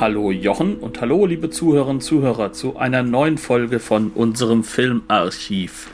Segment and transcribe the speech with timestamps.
[0.00, 5.88] Hallo Jochen und hallo liebe Zuhörerinnen und Zuhörer zu einer neuen Folge von unserem Filmarchiv.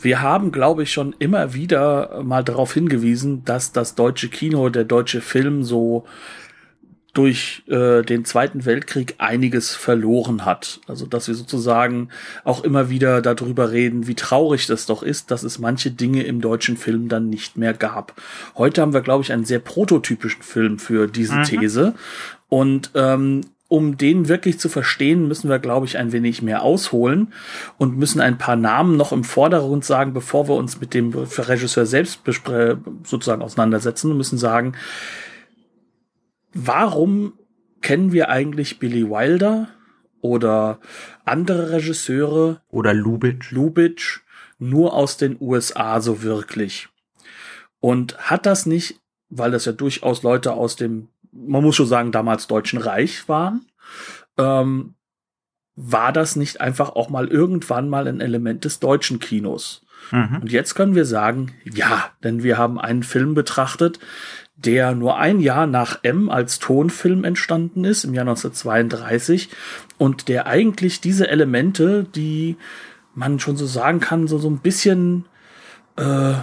[0.00, 4.84] Wir haben, glaube ich, schon immer wieder mal darauf hingewiesen, dass das deutsche Kino, der
[4.84, 6.04] deutsche Film so
[7.12, 10.80] durch äh, den Zweiten Weltkrieg einiges verloren hat.
[10.86, 12.08] Also dass wir sozusagen
[12.44, 16.40] auch immer wieder darüber reden, wie traurig das doch ist, dass es manche Dinge im
[16.40, 18.14] deutschen Film dann nicht mehr gab.
[18.56, 21.44] Heute haben wir, glaube ich, einen sehr prototypischen Film für diese mhm.
[21.44, 21.94] These.
[22.52, 27.32] Und ähm, um den wirklich zu verstehen, müssen wir, glaube ich, ein wenig mehr ausholen
[27.78, 31.86] und müssen ein paar Namen noch im Vordergrund sagen, bevor wir uns mit dem Regisseur
[31.86, 32.20] selbst
[33.04, 34.74] sozusagen auseinandersetzen und müssen sagen,
[36.52, 37.32] warum
[37.80, 39.68] kennen wir eigentlich Billy Wilder
[40.20, 40.78] oder
[41.24, 44.20] andere Regisseure oder Lubitsch, Lubitsch
[44.58, 46.90] nur aus den USA so wirklich?
[47.80, 52.12] Und hat das nicht, weil das ja durchaus Leute aus dem, man muss schon sagen,
[52.12, 53.66] damals Deutschen Reich waren,
[54.38, 54.94] ähm,
[55.74, 59.84] war das nicht einfach auch mal irgendwann mal ein Element des deutschen Kinos?
[60.10, 60.38] Mhm.
[60.42, 63.98] Und jetzt können wir sagen, ja, denn wir haben einen Film betrachtet,
[64.54, 69.48] der nur ein Jahr nach M als Tonfilm entstanden ist, im Jahr 1932,
[69.98, 72.56] und der eigentlich diese Elemente, die
[73.14, 75.26] man schon so sagen kann, so, so ein bisschen
[75.96, 76.34] äh,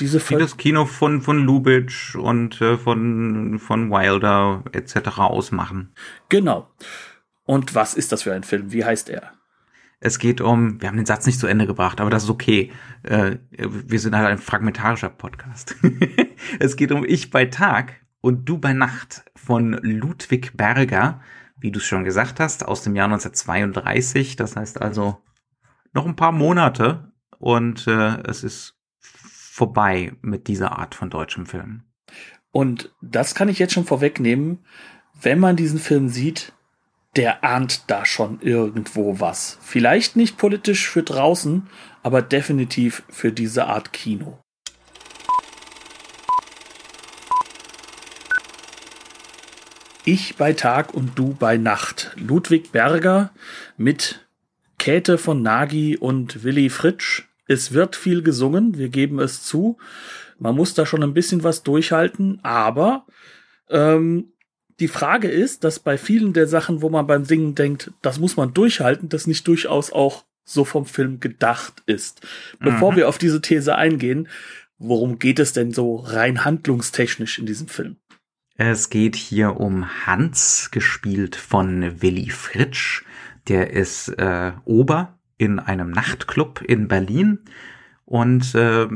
[0.00, 5.18] diese Wie das Kino von, von Lubitsch und äh, von, von Wilder etc.
[5.18, 5.94] ausmachen.
[6.28, 6.68] Genau.
[7.44, 8.72] Und was ist das für ein Film?
[8.72, 9.32] Wie heißt er?
[10.00, 12.72] Es geht um, wir haben den Satz nicht zu Ende gebracht, aber das ist okay.
[13.02, 15.76] Äh, wir sind halt ein fragmentarischer Podcast.
[16.58, 21.20] es geht um Ich bei Tag und Du bei Nacht von Ludwig Berger,
[21.56, 24.36] wie du es schon gesagt hast, aus dem Jahr 1932.
[24.36, 25.22] Das heißt also
[25.92, 28.76] noch ein paar Monate und äh, es ist
[29.54, 31.84] vorbei mit dieser Art von deutschem Film.
[32.50, 34.64] Und das kann ich jetzt schon vorwegnehmen.
[35.22, 36.52] Wenn man diesen Film sieht,
[37.14, 39.56] der ahnt da schon irgendwo was.
[39.62, 41.68] Vielleicht nicht politisch für draußen,
[42.02, 44.40] aber definitiv für diese Art Kino.
[50.04, 52.10] Ich bei Tag und du bei Nacht.
[52.16, 53.30] Ludwig Berger
[53.76, 54.26] mit
[54.78, 57.28] Käthe von Nagy und Willy Fritsch.
[57.46, 59.78] Es wird viel gesungen, wir geben es zu.
[60.38, 63.06] Man muss da schon ein bisschen was durchhalten, aber
[63.68, 64.32] ähm,
[64.80, 68.36] die Frage ist, dass bei vielen der Sachen, wo man beim Singen denkt, das muss
[68.36, 72.26] man durchhalten, das nicht durchaus auch so vom Film gedacht ist.
[72.60, 72.96] Bevor mhm.
[72.96, 74.28] wir auf diese These eingehen,
[74.78, 77.96] worum geht es denn so rein handlungstechnisch in diesem Film?
[78.56, 83.02] Es geht hier um Hans, gespielt von Willy Fritsch.
[83.48, 87.40] Der ist äh, Ober in einem Nachtclub in Berlin
[88.04, 88.86] und äh,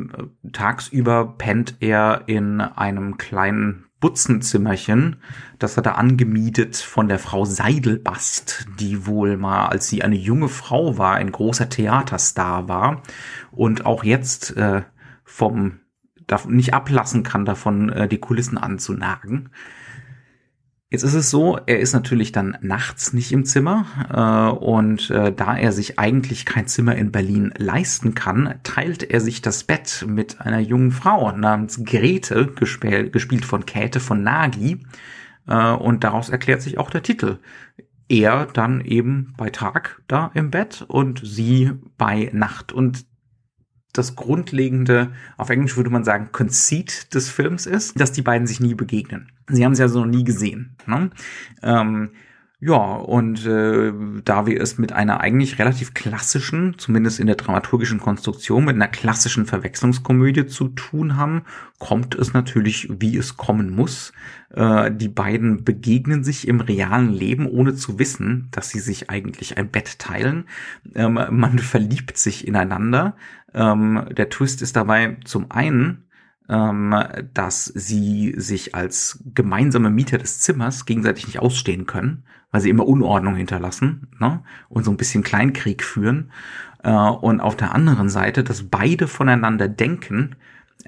[0.52, 5.16] tagsüber pennt er in einem kleinen Butzenzimmerchen.
[5.58, 10.48] Das hat er angemietet von der Frau Seidelbast, die wohl mal, als sie eine junge
[10.48, 13.02] Frau war, ein großer Theaterstar war
[13.50, 14.82] und auch jetzt äh,
[15.24, 15.80] vom
[16.46, 19.48] nicht ablassen kann, davon äh, die Kulissen anzunagen.
[20.90, 25.34] Jetzt ist es so, er ist natürlich dann nachts nicht im Zimmer äh, und äh,
[25.34, 30.06] da er sich eigentlich kein Zimmer in Berlin leisten kann, teilt er sich das Bett
[30.08, 34.80] mit einer jungen Frau namens Grete, gespielt, gespielt von Käthe von Nagy
[35.46, 37.38] äh, und daraus erklärt sich auch der Titel.
[38.08, 43.04] Er dann eben bei Tag da im Bett und sie bei Nacht und
[43.92, 48.60] das grundlegende, auf Englisch würde man sagen, Conceit des Films ist, dass die beiden sich
[48.60, 49.32] nie begegnen.
[49.48, 50.76] Sie haben sie also noch nie gesehen.
[50.86, 51.10] Ne?
[51.62, 52.10] Ähm,
[52.60, 53.92] ja, und äh,
[54.24, 58.88] da wir es mit einer eigentlich relativ klassischen, zumindest in der dramaturgischen Konstruktion, mit einer
[58.88, 61.42] klassischen Verwechslungskomödie zu tun haben,
[61.78, 64.12] kommt es natürlich, wie es kommen muss.
[64.50, 69.56] Äh, die beiden begegnen sich im realen Leben, ohne zu wissen, dass sie sich eigentlich
[69.56, 70.46] ein Bett teilen.
[70.96, 73.14] Ähm, man verliebt sich ineinander.
[73.54, 76.08] Ähm, der Twist ist dabei zum einen,
[76.48, 76.94] ähm,
[77.34, 82.86] dass sie sich als gemeinsame Mieter des Zimmers gegenseitig nicht ausstehen können, weil sie immer
[82.86, 84.42] Unordnung hinterlassen ne?
[84.68, 86.30] und so ein bisschen Kleinkrieg führen.
[86.82, 90.36] Äh, und auf der anderen Seite, dass beide voneinander denken,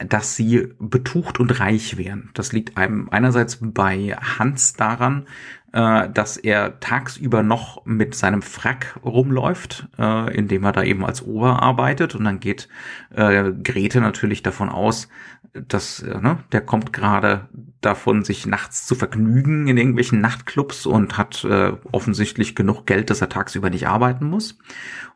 [0.08, 2.30] dass sie betucht und reich wären.
[2.34, 5.26] Das liegt einem einerseits bei Hans daran,
[5.72, 11.22] äh, dass er tagsüber noch mit seinem Frack rumläuft, äh, indem er da eben als
[11.22, 12.14] Ober arbeitet.
[12.14, 12.68] Und dann geht
[13.14, 15.08] äh, Grete natürlich davon aus,
[15.52, 17.48] dass äh, ne, der kommt gerade
[17.80, 23.20] davon, sich nachts zu vergnügen in irgendwelchen Nachtclubs und hat äh, offensichtlich genug Geld, dass
[23.20, 24.58] er tagsüber nicht arbeiten muss.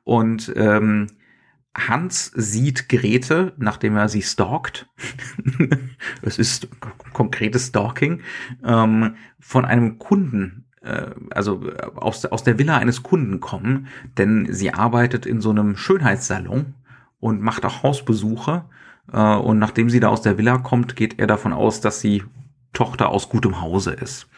[0.05, 1.09] Und ähm,
[1.77, 4.87] Hans sieht Grete, nachdem er sie stalkt.
[6.23, 6.69] es ist
[7.13, 8.21] konkretes Stalking
[8.65, 13.89] ähm, von einem Kunden, äh, also aus, aus der Villa eines Kunden kommen,
[14.19, 16.75] denn sie arbeitet in so einem Schönheitssalon
[17.19, 18.65] und macht auch Hausbesuche.
[19.13, 22.23] Äh, und nachdem sie da aus der Villa kommt, geht er davon aus, dass sie
[22.73, 24.29] Tochter aus gutem Hause ist.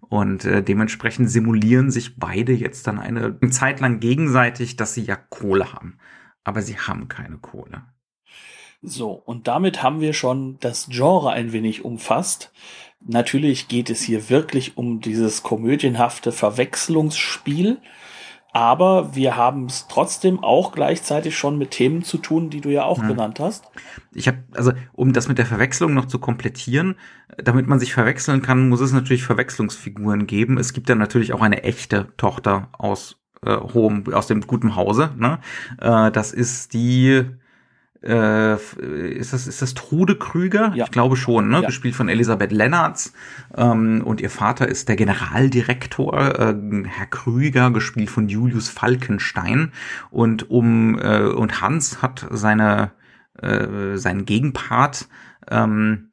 [0.00, 5.16] Und äh, dementsprechend simulieren sich beide jetzt dann eine Zeit lang gegenseitig, dass sie ja
[5.16, 5.98] Kohle haben
[6.48, 7.82] aber sie haben keine Kohle.
[8.80, 12.52] So, und damit haben wir schon das Genre ein wenig umfasst.
[13.00, 17.78] Natürlich geht es hier wirklich um dieses komödienhafte Verwechslungsspiel,
[18.52, 22.84] aber wir haben es trotzdem auch gleichzeitig schon mit Themen zu tun, die du ja
[22.84, 23.08] auch ja.
[23.08, 23.64] genannt hast.
[24.12, 26.96] Ich habe also um das mit der Verwechslung noch zu komplettieren,
[27.36, 30.58] damit man sich verwechseln kann, muss es natürlich Verwechslungsfiguren geben.
[30.58, 35.10] Es gibt dann natürlich auch eine echte Tochter aus äh, hohem, aus dem guten Hause.
[35.16, 35.38] Ne?
[35.80, 37.24] Äh, das ist die
[38.02, 40.72] äh, ist das ist das Trude Krüger?
[40.74, 40.84] Ja.
[40.84, 41.60] Ich glaube schon, ne?
[41.62, 41.66] Ja.
[41.66, 43.12] Gespielt von Elisabeth Lennartz
[43.56, 46.54] ähm, und ihr Vater ist der Generaldirektor äh,
[46.86, 49.72] Herr Krüger, gespielt von Julius Falkenstein
[50.10, 52.92] und um äh, und Hans hat seine
[53.40, 55.08] äh, seinen Gegenpart
[55.50, 56.07] ähm,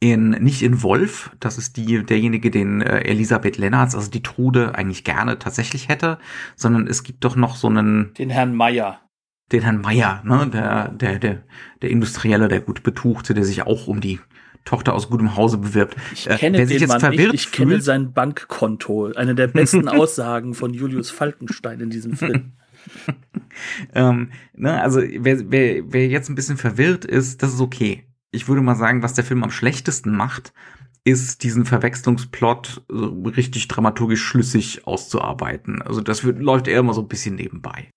[0.00, 4.74] in, nicht in Wolf, das ist die, derjenige, den äh, Elisabeth Lennartz, also die Trude,
[4.74, 6.18] eigentlich gerne tatsächlich hätte,
[6.56, 8.12] sondern es gibt doch noch so einen.
[8.14, 9.00] Den Herrn Meier.
[9.52, 11.42] Den Herrn Meier, ne, der, der, der,
[11.82, 14.20] der Industrielle, der gut Betuchte, der sich auch um die
[14.64, 15.96] Tochter aus gutem Hause bewirbt.
[16.12, 19.12] Ich äh, kenne äh, den Mann nicht, ich kenne sein Bankkonto.
[19.14, 22.52] Eine der besten Aussagen von Julius Falkenstein in diesem Film.
[23.94, 28.48] ähm, ne, also wer, wer, wer jetzt ein bisschen verwirrt ist, das ist okay ich
[28.48, 30.52] würde mal sagen, was der Film am schlechtesten macht,
[31.04, 35.82] ist, diesen Verwechslungsplot richtig dramaturgisch schlüssig auszuarbeiten.
[35.82, 37.90] Also das wird, läuft eher immer so ein bisschen nebenbei.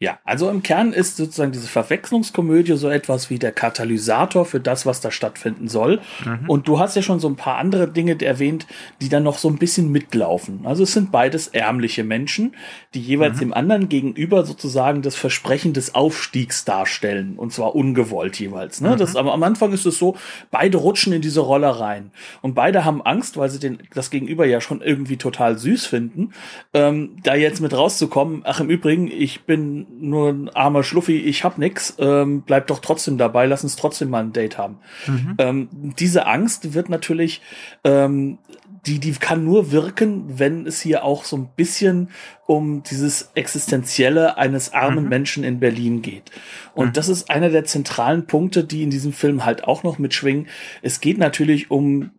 [0.00, 4.86] Ja, also im Kern ist sozusagen diese Verwechslungskomödie so etwas wie der Katalysator für das,
[4.86, 6.00] was da stattfinden soll.
[6.24, 6.50] Mhm.
[6.50, 8.66] Und du hast ja schon so ein paar andere Dinge erwähnt,
[9.00, 10.66] die dann noch so ein bisschen mitlaufen.
[10.66, 12.56] Also es sind beides ärmliche Menschen,
[12.92, 13.40] die jeweils mhm.
[13.40, 17.34] dem anderen gegenüber sozusagen das Versprechen des Aufstiegs darstellen.
[17.36, 18.80] Und zwar ungewollt jeweils.
[18.80, 18.90] Ne?
[18.90, 18.96] Mhm.
[18.96, 20.16] Das, aber am Anfang ist es so,
[20.50, 22.10] beide rutschen in diese Rolle rein.
[22.42, 26.32] Und beide haben Angst, weil sie den, das Gegenüber ja schon irgendwie total süß finden,
[26.74, 28.42] ähm, da jetzt mit rauszukommen.
[28.44, 32.78] Ach, im Übrigen, ich bin nur ein armer Schluffi, ich hab nix, ähm, bleib doch
[32.78, 34.78] trotzdem dabei, lass uns trotzdem mal ein Date haben.
[35.06, 35.34] Mhm.
[35.38, 35.68] Ähm,
[35.98, 37.40] diese Angst wird natürlich,
[37.84, 38.38] ähm,
[38.86, 42.10] die, die kann nur wirken, wenn es hier auch so ein bisschen
[42.46, 45.10] um dieses Existenzielle eines armen mhm.
[45.10, 46.30] Menschen in Berlin geht.
[46.74, 46.92] Und mhm.
[46.92, 50.48] das ist einer der zentralen Punkte, die in diesem Film halt auch noch mitschwingen.
[50.82, 52.10] Es geht natürlich um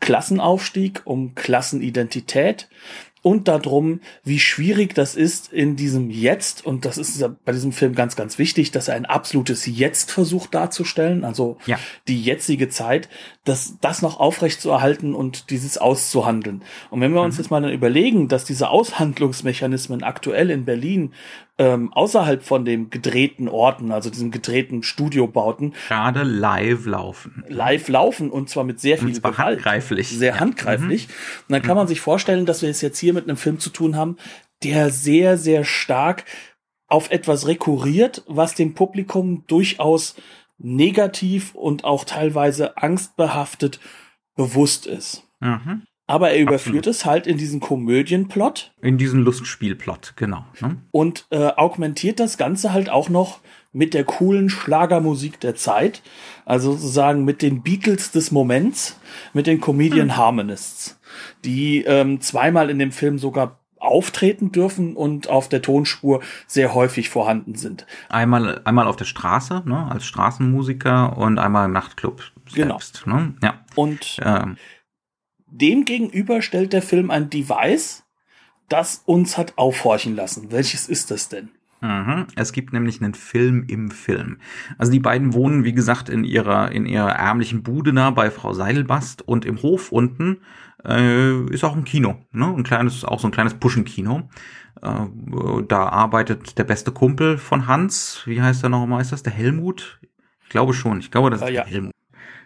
[0.00, 2.68] Klassenaufstieg, um Klassenidentität
[3.28, 7.94] und darum, wie schwierig das ist in diesem Jetzt, und das ist bei diesem Film
[7.94, 11.78] ganz, ganz wichtig, dass er ein absolutes Jetzt versucht darzustellen, also ja.
[12.08, 13.10] die jetzige Zeit,
[13.48, 16.62] dass das noch aufrecht zu erhalten und dieses auszuhandeln.
[16.90, 17.42] Und wenn wir uns mhm.
[17.42, 21.14] jetzt mal dann überlegen, dass diese Aushandlungsmechanismen aktuell in Berlin
[21.56, 27.42] ähm, außerhalb von dem gedrehten Orten, also diesem gedrehten Studiobauten, gerade live laufen.
[27.48, 29.38] Live laufen und zwar mit sehr viel und Gewalt.
[29.38, 30.08] handgreiflich.
[30.10, 30.40] Sehr ja.
[30.40, 31.08] handgreiflich.
[31.08, 31.12] Mhm.
[31.48, 33.70] Und dann kann man sich vorstellen, dass wir es jetzt hier mit einem Film zu
[33.70, 34.16] tun haben,
[34.62, 36.24] der sehr, sehr stark
[36.86, 40.16] auf etwas rekurriert, was dem Publikum durchaus
[40.58, 43.80] negativ und auch teilweise angstbehaftet
[44.34, 45.24] bewusst ist.
[45.40, 45.82] Mhm.
[46.06, 46.96] Aber er überführt Absolut.
[46.96, 48.72] es halt in diesen Komödienplot.
[48.80, 50.46] In diesen Lustspielplot, genau.
[50.60, 50.78] Ne?
[50.90, 53.40] Und äh, augmentiert das Ganze halt auch noch
[53.72, 56.02] mit der coolen Schlagermusik der Zeit.
[56.46, 58.98] Also sozusagen mit den Beatles des Moments,
[59.34, 60.16] mit den Comedian hm.
[60.16, 60.98] Harmonists,
[61.44, 67.08] die ähm, zweimal in dem Film sogar auftreten dürfen und auf der Tonspur sehr häufig
[67.08, 67.86] vorhanden sind.
[68.08, 73.04] Einmal, einmal auf der Straße, ne, als Straßenmusiker und einmal im Nachtclub selbst.
[73.04, 73.18] Genau.
[73.18, 73.34] Ne?
[73.42, 73.64] Ja.
[73.74, 74.56] Und ähm
[75.50, 78.04] dem gegenüber stellt der Film ein Device,
[78.68, 80.52] das uns hat aufhorchen lassen.
[80.52, 81.48] Welches ist das denn?
[81.80, 82.26] Mhm.
[82.34, 84.38] Es gibt nämlich einen Film im Film.
[84.78, 88.52] Also die beiden wohnen, wie gesagt, in ihrer, in ihrer ärmlichen Bude da bei Frau
[88.52, 90.38] Seidelbast und im Hof unten
[90.84, 92.46] äh, ist auch ein Kino, ne?
[92.46, 94.28] Ein kleines, auch so ein kleines Puschenkino.
[94.82, 95.06] Äh,
[95.66, 99.32] da arbeitet der beste Kumpel von Hans, wie heißt er noch mal, ist das der
[99.32, 100.00] Helmut?
[100.42, 101.64] Ich glaube schon, ich glaube, das ist äh, ja.
[101.64, 101.92] der Helmut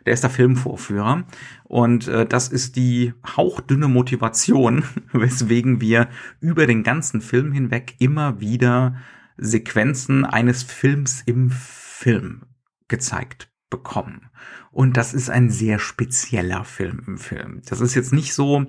[0.06, 1.24] der ist der Filmvorführer.
[1.64, 6.08] Und äh, das ist die hauchdünne Motivation, weswegen wir
[6.40, 8.96] über den ganzen Film hinweg immer wieder
[9.36, 12.42] Sequenzen eines Films im Film
[12.88, 14.30] gezeigt bekommen.
[14.72, 17.60] Und das ist ein sehr spezieller Film im Film.
[17.66, 18.64] Das ist jetzt nicht so,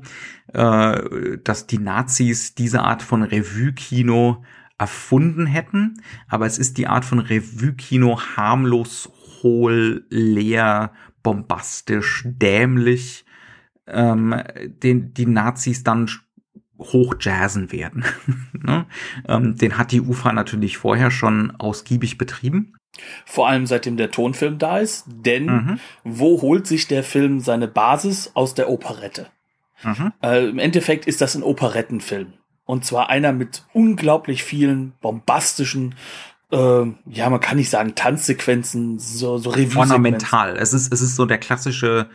[0.53, 4.43] äh, dass die Nazis diese Art von Revue-Kino
[4.77, 9.10] erfunden hätten, aber es ist die Art von Revue-Kino harmlos,
[9.41, 10.91] hohl, leer,
[11.24, 13.25] bombastisch, dämlich,
[13.88, 14.36] ähm,
[14.83, 16.10] den die Nazis dann
[16.79, 18.03] hochjazzen werden.
[18.53, 18.88] ne?
[19.25, 22.74] ähm, den hat die UFA natürlich vorher schon ausgiebig betrieben.
[23.26, 25.80] Vor allem seitdem der Tonfilm da ist, denn mhm.
[26.04, 29.28] wo holt sich der Film seine Basis aus der Operette?
[29.84, 30.14] Mhm.
[30.22, 32.34] Äh, Im Endeffekt ist das ein Operettenfilm.
[32.66, 35.96] Und zwar einer mit unglaublich vielen bombastischen,
[36.52, 39.80] äh, ja, man kann nicht sagen Tanzsequenzen, so, so Revue.
[39.80, 40.56] Ornamental.
[40.58, 42.08] Es ist, es ist so der klassische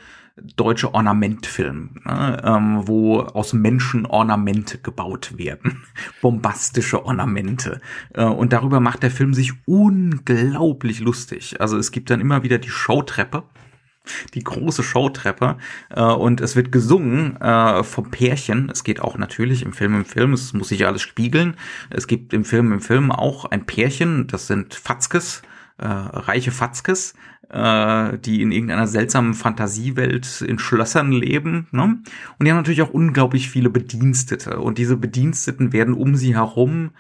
[0.57, 5.85] deutsche Ornamentfilm, ne, ähm, wo aus Menschen Ornamente gebaut werden.
[6.23, 7.81] Bombastische Ornamente.
[8.15, 11.61] Äh, und darüber macht der Film sich unglaublich lustig.
[11.61, 13.45] Also es gibt dann immer wieder die Showtreppe
[14.35, 15.59] die große Showtreppe
[15.91, 18.71] äh, und es wird gesungen äh, vom Pärchen.
[18.71, 21.57] Es geht auch natürlich im Film im Film, es muss sich alles spiegeln.
[21.91, 25.43] Es gibt im Film im Film auch ein Pärchen, das sind Fatzkes,
[25.79, 27.15] äh, reiche Fatzkes,
[27.51, 31.67] äh, die in irgendeiner seltsamen Fantasiewelt in Schlössern leben.
[31.71, 31.83] Ne?
[32.39, 34.59] Und die haben natürlich auch unglaublich viele Bedienstete.
[34.59, 36.91] Und diese Bediensteten werden um sie herum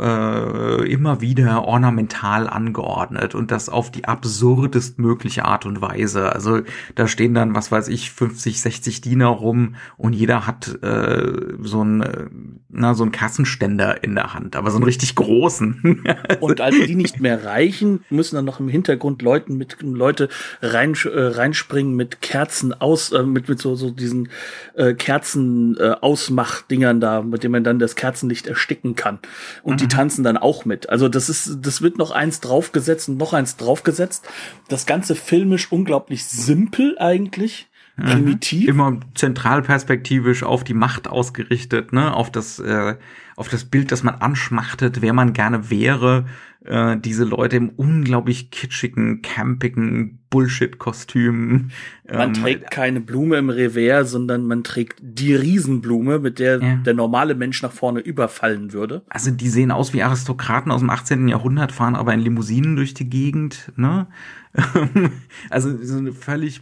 [0.00, 6.32] äh, immer wieder ornamental angeordnet und das auf die absurdest mögliche Art und Weise.
[6.32, 6.60] Also
[6.94, 11.84] da stehen dann, was weiß ich, 50, 60 Diener rum und jeder hat äh, so
[11.84, 16.04] ein na, so ein Kassenständer in der Hand, aber so einen richtig großen.
[16.40, 20.28] und als die nicht mehr reichen, müssen dann noch im Hintergrund Leuten mit Leute
[20.62, 24.28] rein, äh, reinspringen mit Kerzen aus, äh, mit, mit so, so diesen
[24.74, 29.18] äh, Kerzen äh, Ausmachdingern da, mit denen man dann das Kerzenlicht ersticken kann.
[29.62, 29.78] Und mhm.
[29.78, 30.88] die tanzen dann auch mit.
[30.88, 34.26] Also das ist, das wird noch eins draufgesetzt und noch eins draufgesetzt.
[34.68, 37.69] Das Ganze filmisch unglaublich simpel eigentlich.
[38.00, 38.06] Mhm.
[38.06, 38.68] Primitiv.
[38.68, 42.96] Immer zentralperspektivisch auf die Macht ausgerichtet, ne, auf das, äh,
[43.36, 46.26] auf das Bild, das man anschmachtet, wer man gerne wäre
[46.64, 51.70] äh, diese Leute im unglaublich kitschigen, campigen Bullshit-Kostüm.
[52.12, 56.76] Man ähm, trägt keine Blume im Revers, sondern man trägt die Riesenblume, mit der ja.
[56.76, 59.02] der normale Mensch nach vorne überfallen würde.
[59.08, 61.28] Also die sehen aus wie Aristokraten aus dem 18.
[61.28, 63.72] Jahrhundert, fahren aber in Limousinen durch die Gegend.
[63.76, 64.06] Ne?
[65.50, 66.60] also so eine völlig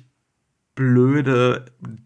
[0.78, 1.64] blöde,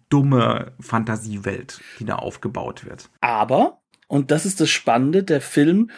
[0.08, 3.10] dumme Fantasiewelt, die da aufgebaut wird.
[3.20, 5.90] Aber, und das ist das Spannende, der Film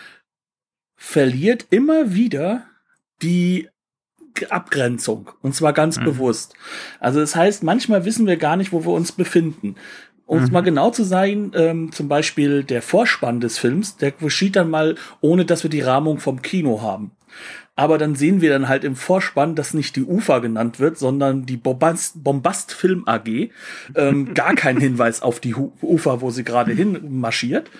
[0.96, 2.64] verliert immer wieder
[3.22, 3.68] die
[4.50, 5.30] Abgrenzung.
[5.40, 6.04] Und zwar ganz mhm.
[6.04, 6.54] bewusst.
[6.98, 9.76] Also das heißt, manchmal wissen wir gar nicht, wo wir uns befinden.
[10.26, 10.54] Um es mhm.
[10.54, 14.96] mal genau zu sein, ähm, zum Beispiel der Vorspann des Films, der geschieht dann mal,
[15.20, 17.12] ohne dass wir die Rahmung vom Kino haben.
[17.76, 21.44] Aber dann sehen wir dann halt im Vorspann, dass nicht die UFA genannt wird, sondern
[21.44, 23.50] die Bombast, Bombast Film AG.
[23.96, 27.70] Ähm, gar kein Hinweis auf die UFA, wo sie gerade hin marschiert.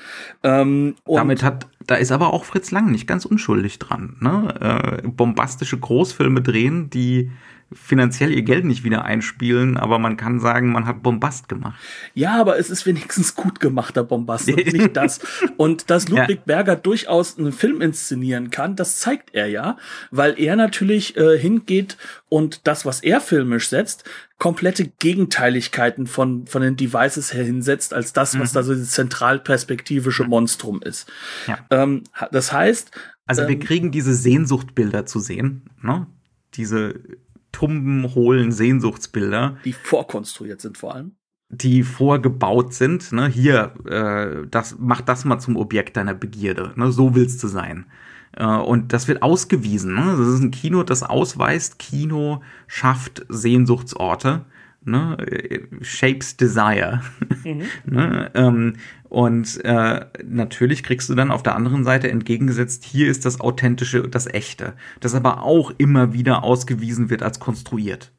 [0.43, 4.17] Ähm, Damit hat, da ist aber auch Fritz Lang nicht ganz unschuldig dran.
[4.21, 5.01] Ne?
[5.05, 7.31] Äh, bombastische Großfilme drehen, die
[7.75, 11.79] finanziell ihr Geld nicht wieder einspielen, aber man kann sagen, man hat Bombast gemacht.
[12.15, 15.21] Ja, aber es ist wenigstens gut gemachter Bombast und nicht das.
[15.57, 16.43] Und dass Ludwig ja.
[16.47, 19.77] Berger durchaus einen Film inszenieren kann, das zeigt er ja,
[20.11, 21.97] weil er natürlich äh, hingeht
[22.29, 24.05] und das, was er filmisch setzt,
[24.39, 28.55] komplette Gegenteiligkeiten von, von den Devices her hinsetzt, als das, was mhm.
[28.55, 31.11] da so dieses zentralperspektivische Monstrum ist.
[31.47, 31.59] Ja.
[31.71, 32.03] Ähm,
[32.33, 32.91] das heißt,
[33.27, 36.07] also wir ähm, kriegen diese Sehnsuchtbilder zu sehen, ne?
[36.55, 36.95] Diese
[37.55, 39.57] tumben, hohlen Sehnsuchtsbilder.
[39.65, 41.13] Die vorkonstruiert sind vor allem.
[41.49, 43.13] Die vorgebaut sind.
[43.13, 43.29] Ne?
[43.29, 46.73] Hier, äh, das, mach das mal zum Objekt deiner Begierde.
[46.77, 46.91] Ne?
[46.91, 47.87] So willst du sein.
[48.33, 49.95] Äh, und das wird ausgewiesen.
[49.95, 50.17] Ne?
[50.19, 54.45] Das ist ein Kino, das ausweist, Kino schafft Sehnsuchtsorte.
[54.85, 55.17] Ne?
[55.81, 57.01] Shapes Desire.
[57.45, 57.63] Mhm.
[57.87, 58.31] ne?
[58.35, 58.75] ähm,
[59.09, 64.09] und äh, natürlich kriegst du dann auf der anderen Seite entgegengesetzt, hier ist das Authentische,
[64.09, 68.13] das Echte, das aber auch immer wieder ausgewiesen wird als konstruiert.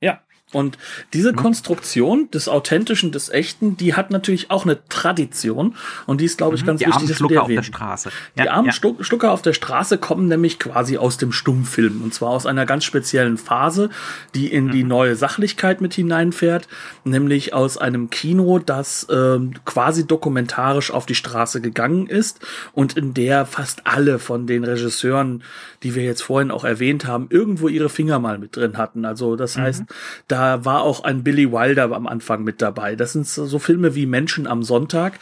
[0.00, 0.20] Ja,
[0.52, 0.78] und
[1.12, 1.36] diese mhm.
[1.36, 5.74] Konstruktion des Authentischen, des Echten, die hat natürlich auch eine Tradition.
[6.06, 6.66] Und die ist, glaube ich, mhm.
[6.66, 7.06] ganz die wichtig.
[7.06, 8.10] Die armen Schlucker auf der Straße.
[8.36, 8.72] Ja, die armen ja.
[8.72, 12.00] Schlucker auf der Straße kommen nämlich quasi aus dem Stummfilm.
[12.00, 13.90] Und zwar aus einer ganz speziellen Phase,
[14.36, 14.70] die in mhm.
[14.70, 16.68] die neue Sachlichkeit mit hineinfährt.
[17.02, 22.38] Nämlich aus einem Kino, das äh, quasi dokumentarisch auf die Straße gegangen ist.
[22.72, 25.42] Und in der fast alle von den Regisseuren,
[25.82, 29.04] die wir jetzt vorhin auch erwähnt haben, irgendwo ihre Finger mal mit drin hatten.
[29.04, 29.62] Also das mhm.
[29.62, 29.84] heißt,
[30.28, 32.94] da da war auch ein Billy Wilder am Anfang mit dabei.
[32.94, 35.18] Das sind so Filme wie Menschen am Sonntag,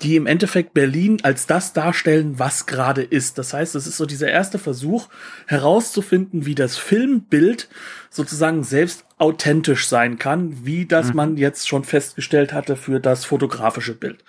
[0.00, 3.36] die im Endeffekt Berlin als das darstellen, was gerade ist.
[3.36, 5.10] Das heißt, es ist so dieser erste Versuch
[5.46, 7.68] herauszufinden, wie das Filmbild
[8.08, 11.16] sozusagen selbst authentisch sein kann, wie das mhm.
[11.16, 14.24] man jetzt schon festgestellt hatte für das fotografische Bild.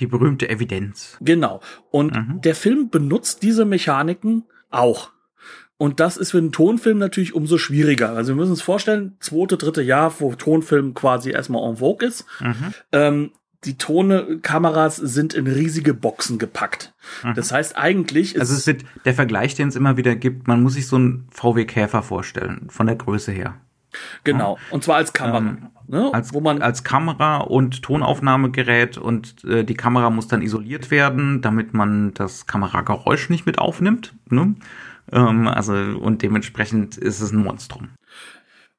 [0.00, 1.16] Die berühmte Evidenz.
[1.22, 1.62] Genau.
[1.90, 2.42] Und mhm.
[2.42, 5.12] der Film benutzt diese Mechaniken auch.
[5.78, 8.10] Und das ist für einen Tonfilm natürlich umso schwieriger.
[8.10, 12.26] Also wir müssen uns vorstellen, zweite, dritte Jahr, wo Tonfilm quasi erstmal en vogue ist.
[12.40, 12.74] Mhm.
[12.92, 13.30] Ähm,
[13.64, 16.94] die Tonkameras sind in riesige Boxen gepackt.
[17.22, 17.34] Mhm.
[17.34, 20.74] Das heißt eigentlich Also es wird der Vergleich, den es immer wieder gibt, man muss
[20.74, 23.54] sich so einen VW Käfer vorstellen, von der Größe her.
[24.22, 24.62] Genau, ja.
[24.70, 25.38] und zwar als Kamera.
[25.38, 26.10] Ähm, ne?
[26.12, 31.40] als, wo man als Kamera und Tonaufnahmegerät und äh, die Kamera muss dann isoliert werden,
[31.40, 34.14] damit man das Kamerageräusch nicht mit aufnimmt.
[34.28, 34.54] Ne?
[35.12, 37.90] Ähm, also und dementsprechend ist es ein Monstrum.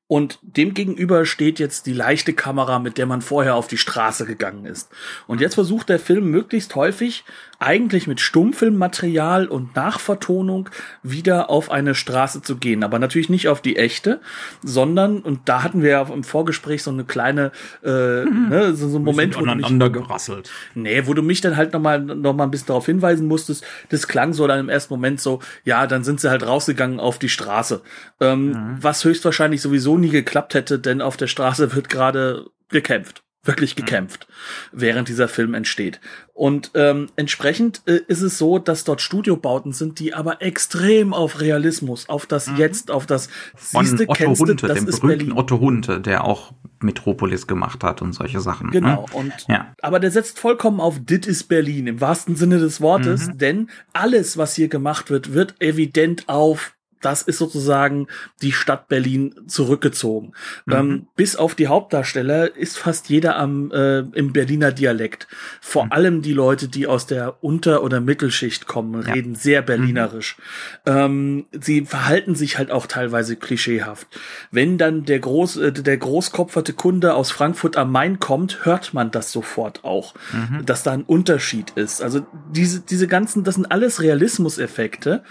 [0.09, 4.25] Und dem gegenüber steht jetzt die leichte Kamera, mit der man vorher auf die Straße
[4.25, 4.89] gegangen ist.
[5.27, 7.23] Und jetzt versucht der Film möglichst häufig
[7.59, 10.69] eigentlich mit Stummfilmmaterial und Nachvertonung
[11.03, 12.83] wieder auf eine Straße zu gehen.
[12.83, 14.21] Aber natürlich nicht auf die echte,
[14.63, 17.51] sondern, und da hatten wir ja im Vorgespräch so eine kleine,
[17.83, 18.47] äh, mhm.
[18.49, 20.49] ne, so, so ein Moment, wo du mich, gerasselt.
[20.73, 23.65] Nee, wo du mich dann halt nochmal noch mal ein bisschen darauf hinweisen musstest.
[23.89, 27.19] Das klang so dann im ersten Moment so, ja, dann sind sie halt rausgegangen auf
[27.19, 27.81] die Straße.
[28.21, 28.77] Ähm, mhm.
[28.79, 33.81] Was höchstwahrscheinlich sowieso nie geklappt hätte, denn auf der Straße wird gerade gekämpft wirklich mhm.
[33.81, 34.81] gekämpft, mhm.
[34.81, 35.99] während dieser Film entsteht.
[36.33, 41.41] Und ähm, entsprechend äh, ist es so, dass dort Studiobauten sind, die aber extrem auf
[41.41, 42.57] Realismus, auf das mhm.
[42.57, 45.37] Jetzt, auf das siehste, Otto kennste, Hunte, das dem ist berühmten Berlin.
[45.37, 48.71] Otto Hunte, der auch Metropolis gemacht hat und solche Sachen.
[48.71, 49.05] Genau.
[49.07, 49.13] Ne?
[49.13, 49.73] Und ja.
[49.81, 53.37] aber der setzt vollkommen auf Dit ist Berlin im wahrsten Sinne des Wortes, mhm.
[53.37, 58.07] denn alles, was hier gemacht wird, wird evident auf das ist sozusagen
[58.41, 60.33] die Stadt Berlin zurückgezogen.
[60.65, 60.73] Mhm.
[60.73, 65.27] Ähm, bis auf die Hauptdarsteller ist fast jeder am äh, im Berliner Dialekt.
[65.61, 65.91] Vor mhm.
[65.91, 69.13] allem die Leute, die aus der Unter- oder Mittelschicht kommen, ja.
[69.13, 70.37] reden sehr berlinerisch.
[70.85, 70.91] Mhm.
[70.93, 74.07] Ähm, sie verhalten sich halt auch teilweise klischeehaft.
[74.51, 79.11] Wenn dann der groß äh, der großkopferte Kunde aus Frankfurt am Main kommt, hört man
[79.11, 80.65] das sofort auch, mhm.
[80.65, 82.01] dass da ein Unterschied ist.
[82.01, 85.23] Also diese diese ganzen, das sind alles Realismuseffekte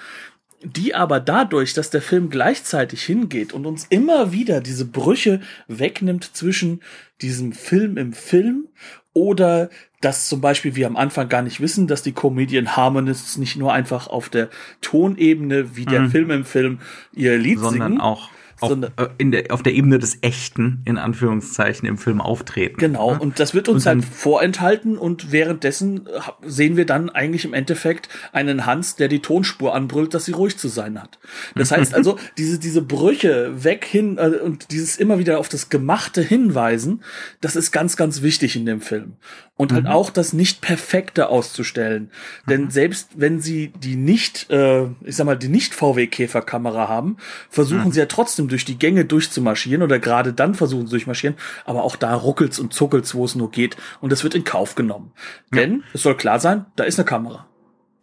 [0.62, 6.36] die aber dadurch, dass der Film gleichzeitig hingeht und uns immer wieder diese Brüche wegnimmt
[6.36, 6.82] zwischen
[7.20, 8.68] diesem Film im Film
[9.12, 13.56] oder dass zum Beispiel wir am Anfang gar nicht wissen, dass die Comedian Harmonists nicht
[13.56, 14.48] nur einfach auf der
[14.80, 16.10] Tonebene wie der mhm.
[16.10, 16.78] Film im Film
[17.12, 20.82] ihr Lied sondern singen, auch auf, so äh, in der, auf der Ebene des Echten,
[20.84, 22.76] in Anführungszeichen, im Film auftreten.
[22.78, 23.20] Genau, ne?
[23.20, 28.08] und das wird uns halt vorenthalten und währenddessen äh, sehen wir dann eigentlich im Endeffekt
[28.32, 31.18] einen Hans, der die Tonspur anbrüllt, dass sie ruhig zu sein hat.
[31.54, 35.68] Das heißt also, diese, diese Brüche weg hin äh, und dieses immer wieder auf das
[35.68, 37.02] Gemachte hinweisen,
[37.40, 39.16] das ist ganz, ganz wichtig in dem Film.
[39.58, 39.90] Und halt mhm.
[39.90, 42.04] auch das Nicht-Perfekte auszustellen.
[42.44, 42.50] Mhm.
[42.50, 47.18] Denn selbst wenn sie die nicht, äh, ich sag mal, die nicht VW-Käfer-Kamera haben,
[47.50, 47.92] versuchen mhm.
[47.92, 51.96] sie ja trotzdem durch die Gänge durchzumarschieren oder gerade dann versuchen zu durchmarschieren, aber auch
[51.96, 55.12] da ruckelt's und zuckelt's, wo es nur geht und das wird in Kauf genommen.
[55.52, 55.60] Ja.
[55.60, 57.46] Denn es soll klar sein, da ist eine Kamera.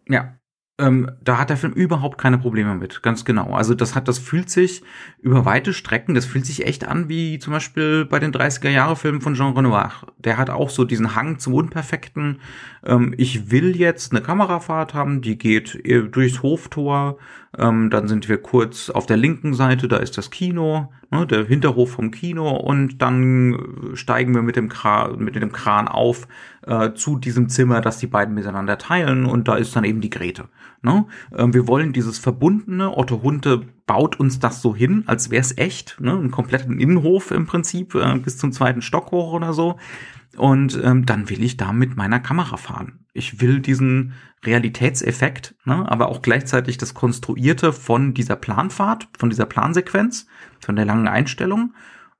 [0.08, 0.35] Ja,
[0.78, 3.54] ähm, da hat der Film überhaupt keine Probleme mit, ganz genau.
[3.54, 4.82] Also das hat, das fühlt sich
[5.20, 8.94] über weite Strecken, das fühlt sich echt an wie zum Beispiel bei den 30er Jahre
[8.94, 9.92] Filmen von Jean Renoir.
[10.18, 12.40] Der hat auch so diesen Hang zum Unperfekten.
[12.84, 17.16] Ähm, ich will jetzt eine Kamerafahrt haben, die geht äh, durchs Hoftor,
[17.58, 21.44] ähm, dann sind wir kurz auf der linken Seite, da ist das Kino, ne, der
[21.44, 26.28] Hinterhof vom Kino und dann steigen wir mit dem Kran, mit dem Kran auf
[26.66, 30.10] äh, zu diesem Zimmer, das die beiden miteinander teilen und da ist dann eben die
[30.10, 30.48] Grete.
[30.82, 31.06] Ne?
[31.36, 35.56] Ähm, wir wollen dieses verbundene, Otto Hunte baut uns das so hin, als wäre es
[35.56, 36.12] echt, ne?
[36.12, 39.76] einen kompletten Innenhof im Prinzip äh, bis zum zweiten Stock hoch oder so.
[40.36, 43.06] Und ähm, dann will ich da mit meiner Kamera fahren.
[43.14, 44.12] Ich will diesen
[44.44, 50.26] Realitätseffekt, ne, aber auch gleichzeitig das Konstruierte von dieser Planfahrt, von dieser Plansequenz,
[50.60, 51.74] von der langen Einstellung.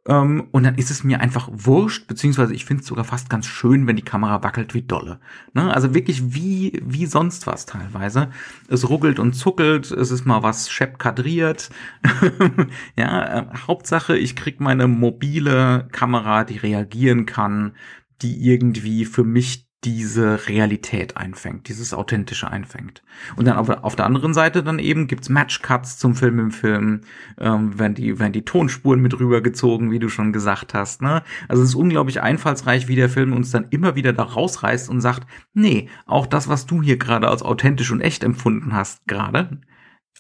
[0.09, 3.47] Ähm, und dann ist es mir einfach wurscht, beziehungsweise ich finde es sogar fast ganz
[3.47, 5.19] schön, wenn die Kamera wackelt wie dolle.
[5.53, 5.73] Ne?
[5.75, 8.31] Also wirklich wie, wie sonst was teilweise.
[8.69, 11.71] Es ruckelt und zuckelt, es ist mal was schepp kadriert.
[12.97, 17.75] ja, äh, Hauptsache, ich krieg meine mobile Kamera, die reagieren kann,
[18.23, 23.05] die irgendwie für mich diese Realität einfängt, dieses authentische einfängt.
[23.37, 27.03] Und dann auf, auf der anderen Seite dann eben gibt's Matchcuts zum Film im Film,
[27.38, 31.03] ähm, werden die werden die Tonspuren mit rübergezogen, wie du schon gesagt hast.
[31.03, 31.22] Ne?
[31.46, 35.01] Also es ist unglaublich einfallsreich, wie der Film uns dann immer wieder da rausreißt und
[35.01, 39.61] sagt, nee, auch das, was du hier gerade als authentisch und echt empfunden hast, gerade,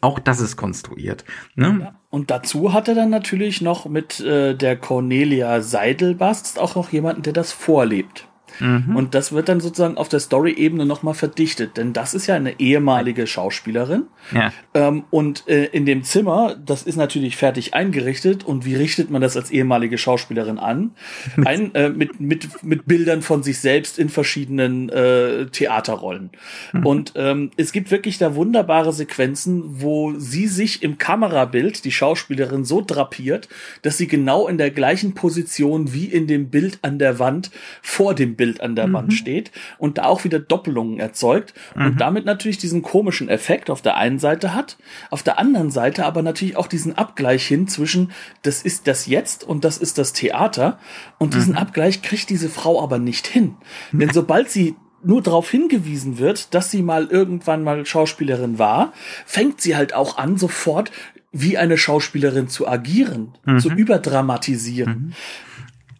[0.00, 1.24] auch das ist konstruiert.
[1.56, 1.94] Ne?
[2.10, 7.22] Und dazu hat er dann natürlich noch mit äh, der Cornelia Seidelbast auch noch jemanden,
[7.22, 8.28] der das vorlebt.
[8.60, 8.96] Mhm.
[8.96, 12.58] Und das wird dann sozusagen auf der Story-Ebene nochmal verdichtet, denn das ist ja eine
[12.60, 14.04] ehemalige Schauspielerin.
[14.32, 14.52] Ja.
[14.74, 18.44] Ähm, und äh, in dem Zimmer, das ist natürlich fertig eingerichtet.
[18.44, 20.92] Und wie richtet man das als ehemalige Schauspielerin an?
[21.44, 26.30] Ein, äh, mit, mit, mit Bildern von sich selbst in verschiedenen äh, Theaterrollen.
[26.72, 26.86] Mhm.
[26.86, 32.64] Und ähm, es gibt wirklich da wunderbare Sequenzen, wo sie sich im Kamerabild, die Schauspielerin,
[32.64, 33.48] so drapiert,
[33.82, 37.50] dass sie genau in der gleichen Position wie in dem Bild an der Wand
[37.82, 38.92] vor dem Bild Bild an der mhm.
[38.92, 41.86] Wand steht und da auch wieder Doppelungen erzeugt mhm.
[41.86, 44.78] und damit natürlich diesen komischen Effekt auf der einen Seite hat,
[45.10, 49.42] auf der anderen Seite aber natürlich auch diesen Abgleich hin zwischen das ist das Jetzt
[49.42, 50.78] und das ist das Theater
[51.18, 51.58] und diesen mhm.
[51.58, 53.56] Abgleich kriegt diese Frau aber nicht hin.
[53.90, 58.92] Denn sobald sie nur darauf hingewiesen wird, dass sie mal irgendwann mal Schauspielerin war,
[59.24, 60.92] fängt sie halt auch an, sofort
[61.32, 63.58] wie eine Schauspielerin zu agieren, mhm.
[63.58, 64.92] zu überdramatisieren.
[64.92, 65.12] Mhm.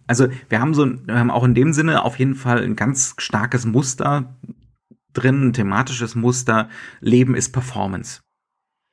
[0.06, 3.14] Also wir haben so, wir haben auch in dem Sinne auf jeden Fall ein ganz
[3.18, 4.36] starkes Muster
[5.12, 6.68] drin, ein thematisches Muster.
[7.00, 8.20] Leben ist Performance.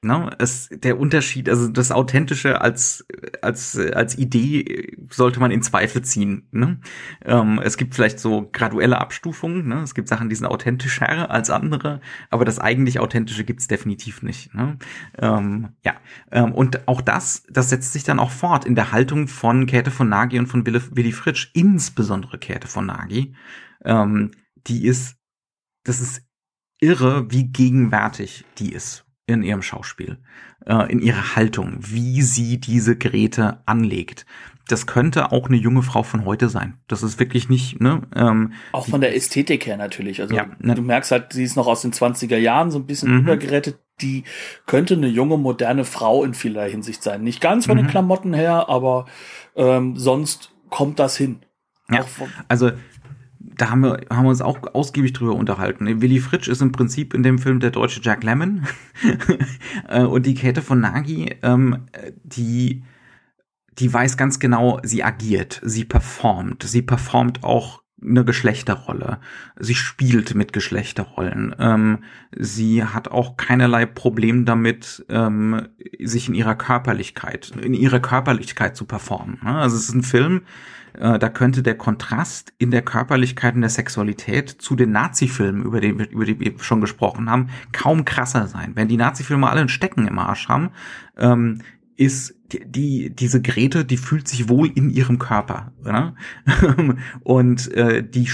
[0.04, 0.36] Ne?
[0.40, 3.06] Es, der Unterschied, also das Authentische als,
[3.42, 6.48] als, als Idee sollte man in Zweifel ziehen.
[6.52, 6.80] Ne?
[7.24, 9.68] Ähm, es gibt vielleicht so graduelle Abstufungen.
[9.68, 9.82] Ne?
[9.82, 14.54] Es gibt Sachen, die sind authentischer als andere, aber das eigentlich Authentische gibt's definitiv nicht.
[14.54, 14.78] Ne?
[15.18, 15.96] Ähm, ja,
[16.32, 19.92] ähm, und auch das, das setzt sich dann auch fort in der Haltung von Käthe
[19.92, 23.36] von Nagy und von Willi Fritsch, insbesondere Käthe von Nagy.
[23.86, 24.32] Ähm,
[24.68, 25.16] die ist,
[25.84, 26.24] das ist
[26.80, 30.18] irre, wie gegenwärtig die ist in ihrem Schauspiel,
[30.66, 34.26] äh, in ihrer Haltung, wie sie diese Geräte anlegt.
[34.68, 36.78] Das könnte auch eine junge Frau von heute sein.
[36.88, 38.02] Das ist wirklich nicht, ne?
[38.16, 40.22] Ähm, auch von der Ästhetik her natürlich.
[40.22, 40.76] Also ja, ne?
[40.76, 43.20] du merkst halt, sie ist noch aus den 20er Jahren so ein bisschen mhm.
[43.20, 43.78] übergerettet.
[44.02, 44.24] Die
[44.66, 47.24] könnte eine junge, moderne Frau in vieler Hinsicht sein.
[47.24, 47.84] Nicht ganz von mhm.
[47.84, 49.06] den Klamotten her, aber
[49.56, 51.42] ähm, sonst kommt das hin.
[51.92, 52.06] Ja,
[52.48, 52.72] also
[53.58, 56.02] da haben wir, haben wir uns auch ausgiebig drüber unterhalten.
[56.02, 58.66] Willy Fritsch ist im Prinzip in dem Film der deutsche Jack Lemmon.
[59.88, 61.88] Äh, und die Käthe von Nagy, ähm,
[62.24, 62.84] die,
[63.80, 69.20] die weiß ganz genau, sie agiert, sie performt, sie performt auch eine Geschlechterrolle.
[69.60, 71.56] Sie spielt mit Geschlechterrollen.
[71.60, 72.00] Ähm,
[72.36, 75.68] sie hat auch keinerlei Problem damit, ähm,
[76.00, 79.40] sich in ihrer Körperlichkeit, in ihrer Körperlichkeit zu performen.
[79.44, 79.56] Ne?
[79.56, 80.42] Also es ist ein Film,
[80.94, 85.82] äh, da könnte der Kontrast in der Körperlichkeit und der Sexualität zu den Nazi-Filmen, über
[85.82, 88.74] die, über die wir schon gesprochen haben, kaum krasser sein.
[88.76, 90.72] Wenn die Nazi-Filme alle ein Stecken im Arsch haben,
[91.18, 91.60] ähm,
[91.96, 95.72] ist die, die diese Grete, die fühlt sich wohl in ihrem Körper.
[95.84, 96.16] Ne?
[97.24, 98.28] und äh, die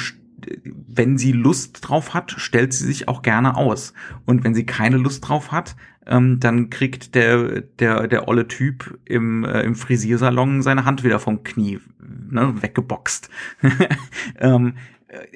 [0.63, 3.93] wenn sie Lust drauf hat, stellt sie sich auch gerne aus.
[4.26, 9.00] Und wenn sie keine Lust drauf hat, ähm, dann kriegt der, der, der olle Typ
[9.06, 11.80] im, äh, im Frisiersalon seine Hand wieder vom Knie
[12.32, 13.30] ne, weggeboxt.
[14.38, 14.76] ähm,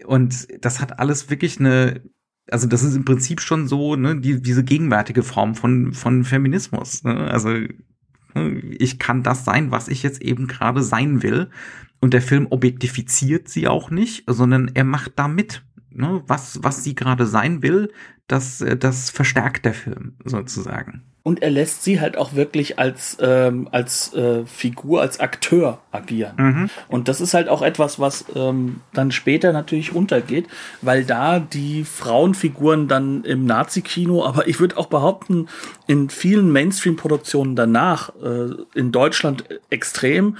[0.06, 2.02] und das hat alles wirklich eine,
[2.50, 7.04] also das ist im Prinzip schon so, ne, die, diese gegenwärtige Form von, von Feminismus.
[7.04, 7.16] Ne?
[7.30, 7.56] Also
[8.36, 11.50] ich kann das sein, was ich jetzt eben gerade sein will.
[12.00, 15.64] Und der Film objektifiziert sie auch nicht, sondern er macht da mit.
[15.90, 16.24] Ne?
[16.28, 17.92] Was, was sie gerade sein will,
[18.28, 21.04] das, äh, das verstärkt der Film sozusagen.
[21.26, 26.34] Und er lässt sie halt auch wirklich als, ähm, als äh, Figur, als Akteur agieren.
[26.38, 26.70] Mhm.
[26.90, 30.48] Und das ist halt auch etwas, was ähm, dann später natürlich untergeht,
[30.82, 35.48] weil da die Frauenfiguren dann im Nazi-Kino, aber ich würde auch behaupten,
[35.88, 40.36] in vielen Mainstream-Produktionen danach, äh, in Deutschland extrem,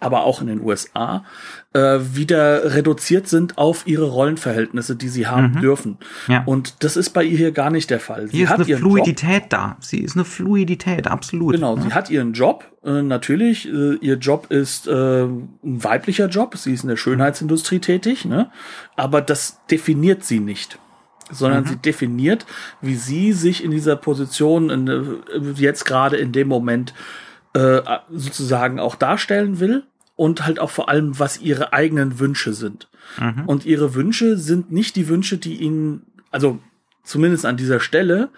[0.00, 1.24] aber auch in den USA,
[1.72, 5.60] äh, wieder reduziert sind auf ihre Rollenverhältnisse, die sie haben mhm.
[5.60, 5.98] dürfen.
[6.28, 6.42] Ja.
[6.44, 8.28] Und das ist bei ihr hier gar nicht der Fall.
[8.28, 9.50] Sie hier hat ist eine Fluidität Job.
[9.50, 9.76] da.
[9.80, 11.54] Sie ist eine Fluidität, absolut.
[11.54, 11.82] Genau, ja.
[11.82, 13.66] sie hat ihren Job, äh, natürlich.
[13.66, 16.56] Äh, ihr Job ist äh, ein weiblicher Job.
[16.56, 18.50] Sie ist in der Schönheitsindustrie tätig, ne?
[18.96, 20.78] aber das definiert sie nicht
[21.30, 21.68] sondern mhm.
[21.68, 22.44] sie definiert,
[22.82, 26.92] wie sie sich in dieser Position in, äh, jetzt gerade in dem Moment
[27.54, 29.84] äh, sozusagen auch darstellen will
[30.16, 32.88] und halt auch vor allem, was ihre eigenen Wünsche sind.
[33.18, 33.44] Mhm.
[33.46, 36.58] Und ihre Wünsche sind nicht die Wünsche, die ihnen, also
[37.02, 38.30] zumindest an dieser Stelle,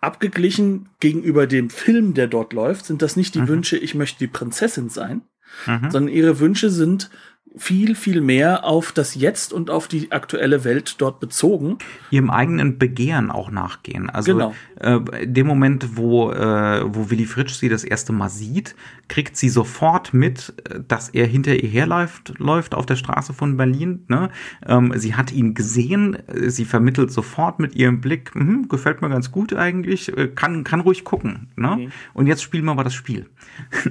[0.00, 3.48] abgeglichen gegenüber dem Film, der dort läuft, sind das nicht die mhm.
[3.48, 5.22] Wünsche, ich möchte die Prinzessin sein,
[5.66, 5.90] mhm.
[5.90, 7.10] sondern ihre Wünsche sind,
[7.56, 11.78] viel, viel mehr auf das Jetzt und auf die aktuelle Welt dort bezogen.
[12.10, 14.08] Ihrem eigenen Begehren auch nachgehen.
[14.08, 14.54] Also Genau.
[14.76, 18.76] äh, dem Moment, wo, äh, wo Willy Fritsch sie das erste Mal sieht,
[19.10, 23.56] kriegt sie sofort mit, äh, dass er hinter ihr herläuft läuft auf der Straße von
[23.56, 24.06] Berlin.
[24.08, 24.30] Ne?
[24.64, 29.10] Ähm, sie hat ihn gesehen, äh, sie vermittelt sofort mit ihrem Blick, mhm, gefällt mir
[29.10, 31.52] ganz gut eigentlich, äh, kann, kann ruhig gucken.
[31.56, 31.90] Ne?
[32.14, 33.28] Und jetzt spielen wir mal das Spiel.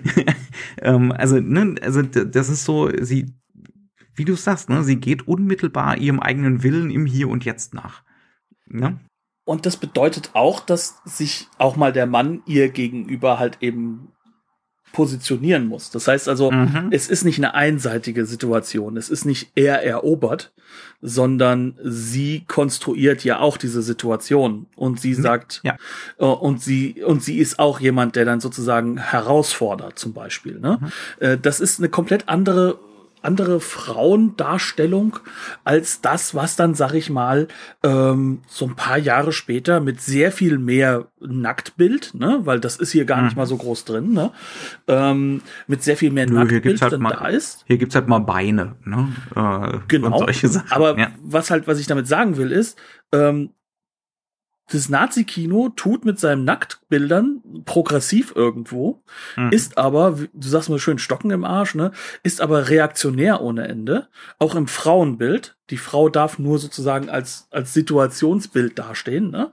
[0.81, 3.33] ähm, also, ne, also das ist so, sie,
[4.15, 8.03] wie du sagst, ne, sie geht unmittelbar ihrem eigenen Willen im Hier und Jetzt nach.
[8.67, 8.99] Ne?
[9.43, 14.13] Und das bedeutet auch, dass sich auch mal der Mann ihr gegenüber halt eben
[14.91, 15.91] positionieren muss.
[15.91, 16.87] Das heißt also, Mhm.
[16.91, 18.97] es ist nicht eine einseitige Situation.
[18.97, 20.51] Es ist nicht er erobert,
[21.01, 25.75] sondern sie konstruiert ja auch diese Situation und sie sagt, ja.
[26.19, 30.59] äh, und sie und sie ist auch jemand, der dann sozusagen herausfordert, zum Beispiel.
[30.59, 30.79] Ne?
[31.19, 32.79] Äh, das ist eine komplett andere
[33.21, 35.17] andere Frauendarstellung
[35.63, 37.47] als das, was dann, sag ich mal,
[37.83, 42.91] ähm, so ein paar Jahre später mit sehr viel mehr Nacktbild, ne, weil das ist
[42.91, 44.31] hier gar nicht mal so groß drin, ne,
[44.87, 47.63] ähm, mit sehr viel mehr hier Nacktbild gibt's halt dann mal, da ist.
[47.67, 49.09] hier gibt's halt mal Beine, ne?
[49.35, 50.25] Äh, Genau.
[50.31, 50.71] Sachen.
[50.71, 51.09] Aber ja.
[51.21, 52.77] was halt, was ich damit sagen will, ist,
[53.11, 53.51] ähm,
[54.71, 59.01] das Nazi-Kino tut mit seinen Nacktbildern progressiv irgendwo,
[59.35, 59.51] Mhm.
[59.51, 61.91] ist aber, du sagst mal schön Stocken im Arsch, ne,
[62.23, 64.07] ist aber reaktionär ohne Ende.
[64.37, 65.55] Auch im Frauenbild.
[65.69, 69.51] Die Frau darf nur sozusagen als, als Situationsbild dastehen, ne.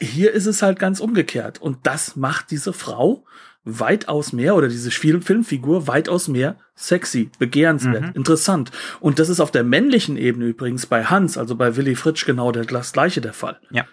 [0.00, 1.60] Hier ist es halt ganz umgekehrt.
[1.60, 3.24] Und das macht diese Frau
[3.64, 8.12] weitaus mehr oder diese Film Filmfigur weitaus mehr sexy, begehrenswert, Mhm.
[8.14, 8.70] interessant.
[9.00, 12.52] Und das ist auf der männlichen Ebene übrigens bei Hans, also bei Willy Fritsch genau
[12.52, 13.58] der, das gleiche der Fall.
[13.70, 13.84] Ja.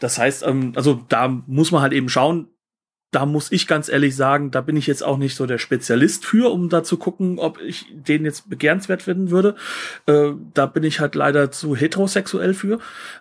[0.00, 2.48] Das heißt, ähm, also da muss man halt eben schauen,
[3.12, 6.24] da muss ich ganz ehrlich sagen, da bin ich jetzt auch nicht so der Spezialist
[6.24, 9.54] für, um da zu gucken, ob ich den jetzt begehrenswert finden würde.
[10.06, 12.78] Äh, da bin ich halt leider zu heterosexuell für.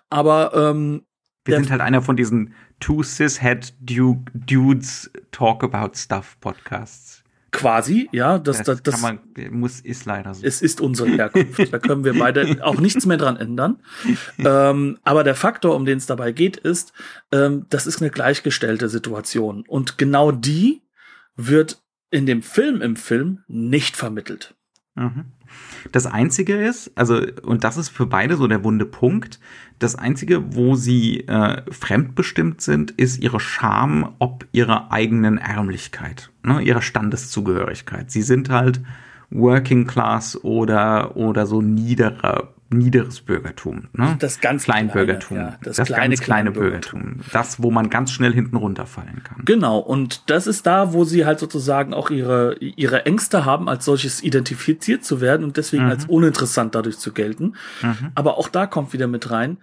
[0.10, 1.04] Aber ähm,
[1.46, 7.21] Wir sind halt einer von diesen Two Cis-Head Du- Dudes Talk About Stuff Podcasts.
[7.52, 9.20] Quasi, ja, das, Das, das, das, man,
[9.52, 10.46] muss, ist leider so.
[10.46, 11.72] es ist unsere Herkunft.
[11.72, 13.80] da können wir beide auch nichts mehr dran ändern.
[14.38, 16.94] ähm, aber der Faktor, um den es dabei geht, ist,
[17.32, 19.64] ähm, das ist eine gleichgestellte Situation.
[19.68, 20.82] Und genau die
[21.36, 24.56] wird in dem Film im Film nicht vermittelt.
[24.96, 25.26] Mhm.
[25.92, 29.40] Das einzige ist, also, und das ist für beide so der wunde Punkt,
[29.80, 36.62] das einzige, wo sie äh, fremdbestimmt sind, ist ihre Scham ob ihrer eigenen Ärmlichkeit, ne,
[36.62, 38.12] ihrer Standeszugehörigkeit.
[38.12, 38.82] Sie sind halt
[39.32, 44.16] Working Class oder, oder so niederer, niederes Bürgertum, ne?
[44.20, 45.38] Das ganz Kleinbürgertum.
[45.38, 47.20] kleine, ja, das das kleine, ganz kleine kleine Bürgertum.
[47.32, 49.44] Das, wo man ganz schnell hinten runterfallen kann.
[49.46, 53.86] Genau, und das ist da, wo sie halt sozusagen auch ihre, ihre Ängste haben, als
[53.86, 57.56] solches identifiziert zu werden und deswegen als uninteressant dadurch zu gelten.
[58.16, 59.58] Aber auch da kommt wieder mit rein,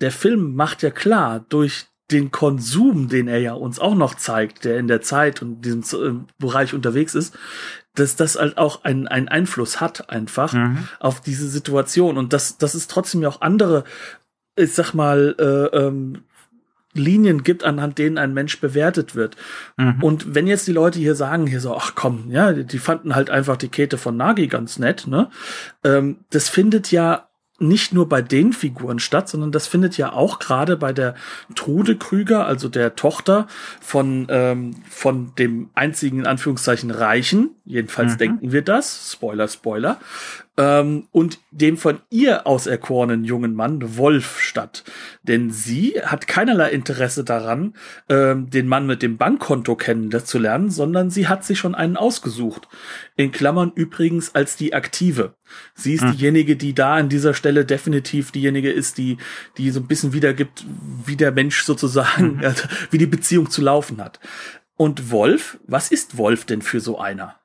[0.00, 4.64] der Film macht ja klar, durch den Konsum, den er ja uns auch noch zeigt,
[4.64, 7.38] der in der Zeit und in diesem äh, Bereich unterwegs ist,
[7.94, 10.54] dass das halt auch einen, einen Einfluss hat einfach
[11.00, 12.16] auf diese Situation.
[12.16, 13.84] Und das, das ist trotzdem ja auch andere,
[14.56, 16.22] ich sag mal, äh, ähm,
[16.94, 19.36] Linien gibt, anhand denen ein Mensch bewertet wird.
[20.02, 23.30] Und wenn jetzt die Leute hier sagen, hier so, ach komm, ja, die fanden halt
[23.30, 25.30] einfach die Kete von Nagi ganz nett, ne?
[25.84, 27.28] Ähm, das findet ja
[27.62, 31.14] nicht nur bei den Figuren statt, sondern das findet ja auch gerade bei der
[31.54, 33.46] Trude Krüger, also der Tochter
[33.80, 39.98] von, ähm, von dem einzigen, in Anführungszeichen, Reichen, jedenfalls denken wir das, Spoiler, Spoiler,
[40.58, 44.84] ähm, und dem von ihr auserkorenen jungen Mann Wolf statt.
[45.22, 47.74] Denn sie hat keinerlei Interesse daran,
[48.08, 52.68] ähm, den Mann mit dem Bankkonto kennenzulernen, sondern sie hat sich schon einen ausgesucht.
[53.16, 55.34] In Klammern übrigens als die Aktive.
[55.74, 59.18] Sie ist diejenige, die da an dieser Stelle definitiv diejenige ist, die,
[59.58, 60.64] die so ein bisschen wiedergibt,
[61.04, 64.20] wie der Mensch sozusagen, also, wie die Beziehung zu laufen hat.
[64.76, 67.36] Und Wolf, was ist Wolf denn für so einer?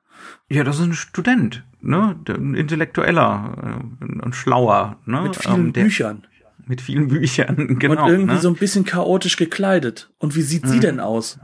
[0.48, 2.16] Ja, das ist ein Student, ne?
[2.28, 5.22] Ein intellektueller äh, und schlauer, ne?
[5.22, 6.26] Mit vielen Ähm, der- Büchern.
[6.66, 8.04] Mit vielen Büchern, genau.
[8.04, 8.40] und irgendwie ne?
[8.40, 10.10] so ein bisschen chaotisch gekleidet.
[10.18, 11.38] Und wie sieht sie denn aus?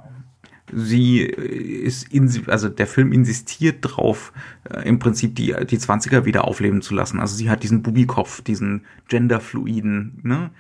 [0.73, 4.33] sie äh, ist in, also der Film insistiert drauf,
[4.69, 7.21] äh, im Prinzip die, die 20er wieder aufleben zu lassen.
[7.21, 10.51] Also sie hat diesen Bubikopf, diesen genderfluiden, ne?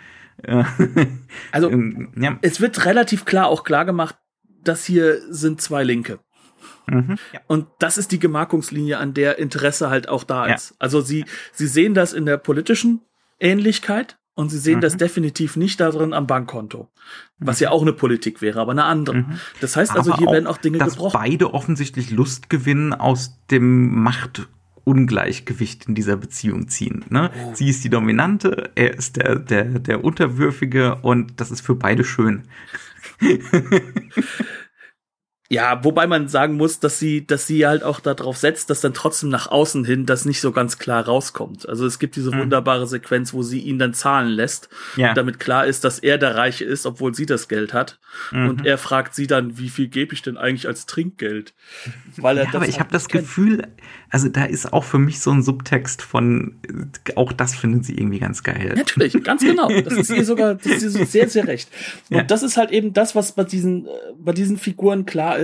[0.42, 0.64] Äh,
[1.52, 4.16] Also ähm, ja, es wird relativ klar auch klar gemacht,
[4.62, 6.18] das hier sind zwei Linke.
[6.86, 7.40] Mhm, ja.
[7.46, 10.54] Und das ist die Gemarkungslinie, an der Interesse halt auch da Ja.
[10.54, 10.74] ist.
[10.78, 13.00] Also sie, sie sehen das in der politischen
[13.40, 14.80] Ähnlichkeit und sie sehen Mhm.
[14.82, 16.88] das definitiv nicht darin am Bankkonto.
[17.38, 19.24] Was ja auch eine Politik wäre, aber eine andere.
[19.60, 20.14] Das heißt also, Mhm.
[20.14, 21.12] Aber hier werden auch Dinge dass gebrochen.
[21.20, 24.08] beide offensichtlich Lust gewinnen aus dem
[24.84, 27.04] Ungleichgewicht in dieser Beziehung ziehen.
[27.08, 27.30] Ne?
[27.46, 27.54] Oh.
[27.54, 32.04] Sie ist die Dominante, er ist der, der, der Unterwürfige und das ist für beide
[32.04, 32.42] schön.
[35.54, 38.92] Ja, wobei man sagen muss, dass sie, dass sie halt auch darauf setzt, dass dann
[38.92, 41.68] trotzdem nach außen hin das nicht so ganz klar rauskommt.
[41.68, 42.40] Also es gibt diese mhm.
[42.40, 45.14] wunderbare Sequenz, wo sie ihn dann zahlen lässt, ja.
[45.14, 48.00] damit klar ist, dass er der Reiche ist, obwohl sie das Geld hat.
[48.32, 48.48] Mhm.
[48.48, 51.54] Und er fragt sie dann, wie viel gebe ich denn eigentlich als Trinkgeld?
[52.16, 53.04] Weil er ja, aber ich habe das.
[53.14, 53.62] Gefühl,
[54.10, 56.56] also da ist auch für mich so ein Subtext von,
[57.14, 58.72] auch das findet sie irgendwie ganz geil.
[58.76, 59.68] Natürlich, ganz genau.
[59.68, 61.68] Das ist ihr sogar, das ist ihr sehr, sehr recht.
[62.10, 62.22] Und ja.
[62.22, 65.43] das ist halt eben das, was bei diesen, äh, bei diesen Figuren klar ist,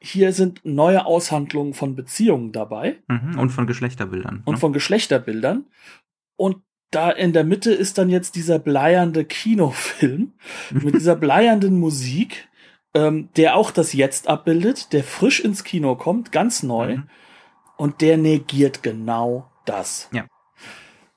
[0.00, 2.98] hier sind neue Aushandlungen von Beziehungen dabei.
[3.08, 4.42] Mhm, und von Geschlechterbildern.
[4.44, 4.60] Und ne?
[4.60, 5.64] von Geschlechterbildern.
[6.36, 6.58] Und
[6.90, 10.34] da in der Mitte ist dann jetzt dieser bleiernde Kinofilm
[10.70, 12.48] mit dieser bleiernden Musik,
[12.94, 16.98] ähm, der auch das Jetzt abbildet, der frisch ins Kino kommt, ganz neu.
[16.98, 17.08] Mhm.
[17.76, 20.08] Und der negiert genau das.
[20.12, 20.26] Ja.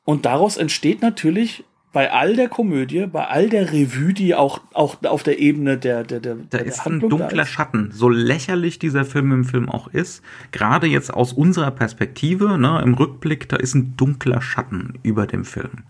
[0.06, 4.98] Und daraus entsteht natürlich bei all der Komödie, bei all der Revue, die auch, auch
[5.04, 7.46] auf der Ebene der, der, der, da der ist Handlung ein dunkler.
[7.46, 7.92] Schatten.
[7.92, 10.22] So lächerlich dieser Film im Film auch ist,
[10.52, 15.46] gerade jetzt aus unserer Perspektive, ne, im Rückblick, da ist ein dunkler Schatten über dem
[15.46, 15.84] Film.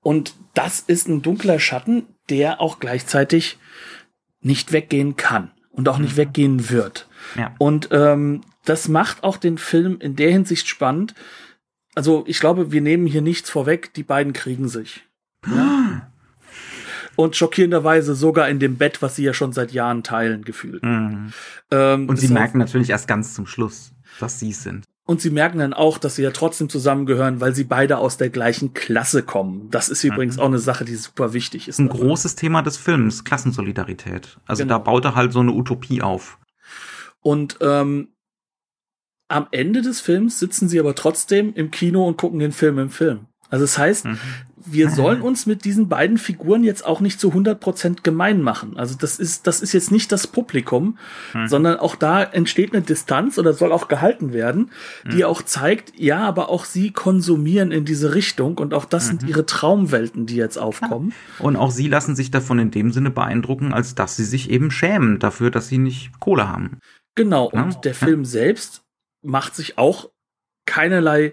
[0.00, 3.58] Und das ist ein dunkler Schatten, der auch gleichzeitig
[4.40, 6.18] nicht weggehen kann und auch nicht mhm.
[6.18, 7.08] weggehen wird.
[7.36, 7.54] Ja.
[7.58, 11.14] Und ähm, das macht auch den Film in der Hinsicht spannend.
[11.98, 15.04] Also ich glaube, wir nehmen hier nichts vorweg, die beiden kriegen sich.
[15.44, 16.08] Ja.
[17.16, 20.84] Und schockierenderweise sogar in dem Bett, was sie ja schon seit Jahren teilen, gefühlt.
[20.84, 21.32] Mhm.
[21.72, 24.84] Ähm, und sie merken natürlich erst ganz zum Schluss, dass sie es sind.
[25.06, 28.30] Und sie merken dann auch, dass sie ja trotzdem zusammengehören, weil sie beide aus der
[28.30, 29.68] gleichen Klasse kommen.
[29.72, 30.42] Das ist übrigens mhm.
[30.42, 31.80] auch eine Sache, die super wichtig ist.
[31.80, 34.38] Ein großes Thema des Films, Klassensolidarität.
[34.46, 34.74] Also genau.
[34.74, 36.38] da baut er halt so eine Utopie auf.
[37.22, 38.10] Und ähm,
[39.28, 42.90] am Ende des Films sitzen sie aber trotzdem im Kino und gucken den Film im
[42.90, 43.26] Film.
[43.50, 44.18] Also das heißt, mhm.
[44.66, 48.76] wir sollen uns mit diesen beiden Figuren jetzt auch nicht zu 100% gemein machen.
[48.76, 50.98] Also das ist, das ist jetzt nicht das Publikum,
[51.32, 51.48] mhm.
[51.48, 54.70] sondern auch da entsteht eine Distanz oder soll auch gehalten werden,
[55.10, 55.24] die mhm.
[55.24, 59.28] auch zeigt, ja, aber auch sie konsumieren in diese Richtung und auch das sind mhm.
[59.28, 61.14] ihre Traumwelten, die jetzt aufkommen.
[61.38, 64.70] Und auch sie lassen sich davon in dem Sinne beeindrucken, als dass sie sich eben
[64.70, 66.78] schämen dafür, dass sie nicht Kohle haben.
[67.14, 67.80] Genau, und ja?
[67.80, 68.82] der Film selbst
[69.22, 70.10] macht sich auch
[70.66, 71.32] keinerlei,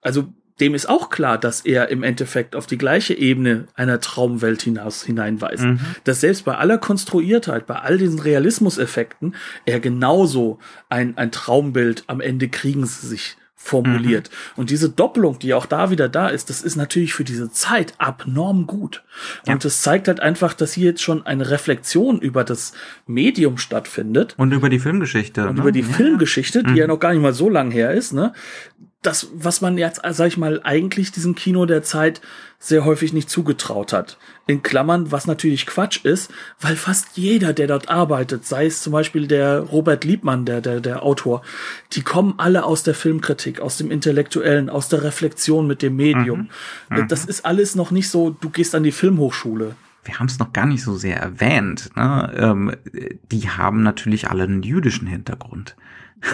[0.00, 4.62] also dem ist auch klar, dass er im Endeffekt auf die gleiche Ebene einer Traumwelt
[4.62, 5.64] hinaus hineinweist.
[5.64, 5.80] Mhm.
[6.04, 12.20] Dass selbst bei aller Konstruiertheit, bei all diesen Realismuseffekten, er genauso ein, ein Traumbild am
[12.20, 14.28] Ende kriegen sie sich formuliert.
[14.30, 14.60] Mhm.
[14.60, 17.94] Und diese Doppelung, die auch da wieder da ist, das ist natürlich für diese Zeit
[17.96, 19.02] abnorm gut.
[19.46, 19.54] Ja.
[19.54, 22.74] Und das zeigt halt einfach, dass hier jetzt schon eine Reflexion über das
[23.06, 24.34] Medium stattfindet.
[24.36, 25.48] Und über die Filmgeschichte.
[25.48, 25.60] Und ne?
[25.62, 25.86] über die ja.
[25.86, 26.76] Filmgeschichte, die mhm.
[26.76, 28.34] ja noch gar nicht mal so lang her ist, ne?
[29.06, 32.20] Das, was man jetzt, sag ich mal, eigentlich diesem Kino der Zeit
[32.58, 34.18] sehr häufig nicht zugetraut hat.
[34.46, 38.92] In Klammern, was natürlich Quatsch ist, weil fast jeder, der dort arbeitet, sei es zum
[38.92, 41.42] Beispiel der Robert Liebmann, der, der, der Autor,
[41.92, 46.48] die kommen alle aus der Filmkritik, aus dem Intellektuellen, aus der Reflexion mit dem Medium.
[46.88, 47.02] Mhm.
[47.02, 47.08] Mhm.
[47.08, 50.52] Das ist alles noch nicht so, du gehst an die Filmhochschule wir haben es noch
[50.52, 52.30] gar nicht so sehr erwähnt, ne?
[52.36, 52.72] ähm,
[53.32, 55.76] die haben natürlich alle einen jüdischen Hintergrund.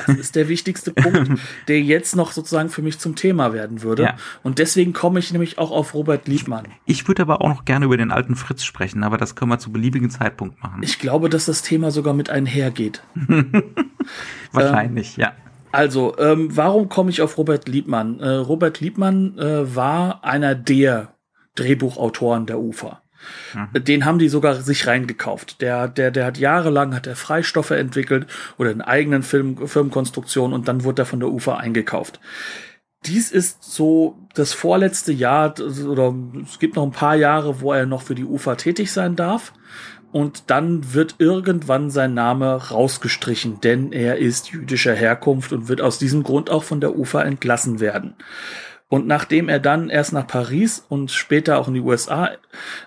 [0.06, 4.04] Das ist der wichtigste Punkt, der jetzt noch sozusagen für mich zum Thema werden würde.
[4.04, 4.16] Ja.
[4.42, 6.64] Und deswegen komme ich nämlich auch auf Robert Liebmann.
[6.86, 9.58] Ich würde aber auch noch gerne über den alten Fritz sprechen, aber das können wir
[9.58, 10.82] zu beliebigen Zeitpunkt machen.
[10.82, 13.02] Ich glaube, dass das Thema sogar mit einhergeht.
[14.52, 15.32] Wahrscheinlich, ähm, ja.
[15.72, 18.18] Also, ähm, warum komme ich auf Robert Liebmann?
[18.18, 21.14] Äh, Robert Liebmann äh, war einer der
[21.54, 22.99] Drehbuchautoren der UFA.
[23.54, 23.84] Mhm.
[23.84, 25.60] Den haben die sogar sich reingekauft.
[25.60, 28.26] Der, der, der hat jahrelang hat er Freistoffe entwickelt
[28.58, 32.20] oder einen eigenen Film, Firmenkonstruktion und dann wurde er von der UFA eingekauft.
[33.06, 37.86] Dies ist so das vorletzte Jahr oder es gibt noch ein paar Jahre, wo er
[37.86, 39.52] noch für die UFA tätig sein darf.
[40.12, 45.98] Und dann wird irgendwann sein Name rausgestrichen, denn er ist jüdischer Herkunft und wird aus
[45.98, 48.14] diesem Grund auch von der UFA entlassen werden.
[48.90, 52.32] Und nachdem er dann erst nach Paris und später auch in die USA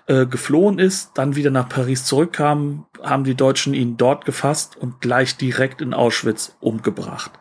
[0.06, 5.00] äh, geflohen ist, dann wieder nach Paris zurückkam, haben die Deutschen ihn dort gefasst und
[5.00, 7.32] gleich direkt in Auschwitz umgebracht.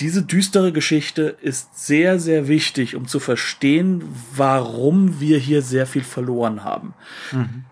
[0.00, 4.02] Diese düstere Geschichte ist sehr, sehr wichtig, um zu verstehen,
[4.34, 6.94] warum wir hier sehr viel verloren haben.
[7.30, 7.64] Mhm.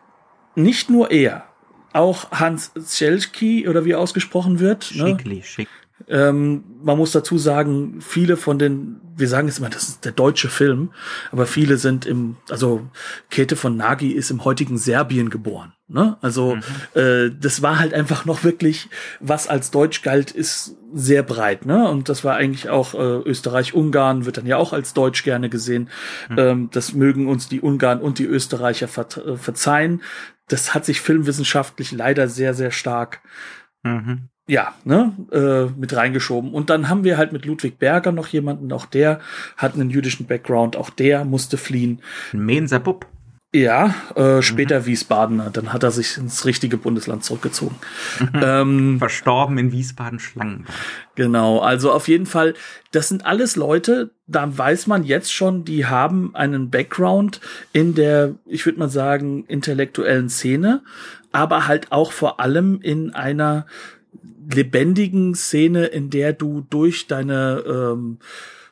[0.55, 1.49] Nicht nur er,
[1.93, 4.85] auch Hans Schelski oder wie ausgesprochen wird.
[4.85, 5.43] Schickli, ne?
[5.43, 5.69] Schick.
[6.09, 10.13] Ähm, man muss dazu sagen, viele von den, wir sagen es immer, das ist der
[10.13, 10.90] deutsche Film,
[11.31, 12.88] aber viele sind im, also
[13.31, 15.73] Käthe von Nagy ist im heutigen Serbien geboren.
[15.87, 16.17] Ne?
[16.21, 17.01] Also mhm.
[17.01, 18.90] äh, das war halt einfach noch wirklich,
[19.21, 21.65] was als Deutsch galt, ist sehr breit.
[21.65, 21.88] Ne?
[21.88, 25.88] Und das war eigentlich auch äh, Österreich-Ungarn, wird dann ja auch als Deutsch gerne gesehen.
[26.29, 26.38] Mhm.
[26.38, 30.03] Ähm, das mögen uns die Ungarn und die Österreicher ver äh, verzeihen.
[30.49, 33.21] Das hat sich filmwissenschaftlich leider sehr, sehr stark
[33.83, 36.53] mhm ja, ne, äh, mit reingeschoben.
[36.53, 39.21] Und dann haben wir halt mit Ludwig Berger noch jemanden, auch der
[39.57, 42.03] hat einen jüdischen Background, auch der musste fliehen.
[42.33, 43.07] Menser Bub.
[43.55, 44.87] Ja, äh, später mhm.
[44.87, 47.77] Wiesbadener, dann hat er sich ins richtige Bundesland zurückgezogen.
[48.19, 48.40] Mhm.
[48.42, 50.75] ähm, Verstorben in Wiesbaden-Schlangenbad.
[51.15, 52.55] Genau, also auf jeden Fall,
[52.90, 57.40] das sind alles Leute, da weiß man jetzt schon, die haben einen Background
[57.73, 60.83] in der, ich würde mal sagen, intellektuellen Szene,
[61.31, 63.67] aber halt auch vor allem in einer
[64.53, 68.19] lebendigen Szene, in der du durch deine ähm,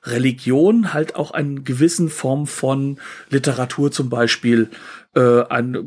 [0.04, 2.98] Religion halt auch einen gewissen Form von
[3.30, 4.68] Literatur zum Beispiel
[5.14, 5.84] äh, äh,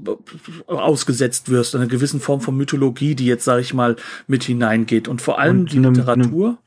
[0.67, 5.07] ausgesetzt wirst, eine gewissen Form von Mythologie, die jetzt, sage ich mal, mit hineingeht.
[5.07, 6.57] Und vor allem Und die Literatur.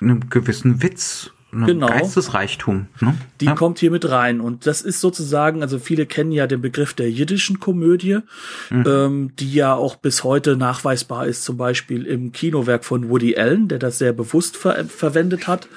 [0.00, 1.86] Einem gewissen Witz Ne, genau.
[1.86, 2.86] Geistesreichtum.
[3.00, 3.14] Ne?
[3.40, 3.54] Die ja.
[3.54, 4.40] kommt hier mit rein.
[4.40, 8.18] Und das ist sozusagen, also viele kennen ja den Begriff der jiddischen Komödie,
[8.70, 8.84] mhm.
[8.86, 13.68] ähm, die ja auch bis heute nachweisbar ist, zum Beispiel im Kinowerk von Woody Allen,
[13.68, 15.68] der das sehr bewusst ver verwendet hat.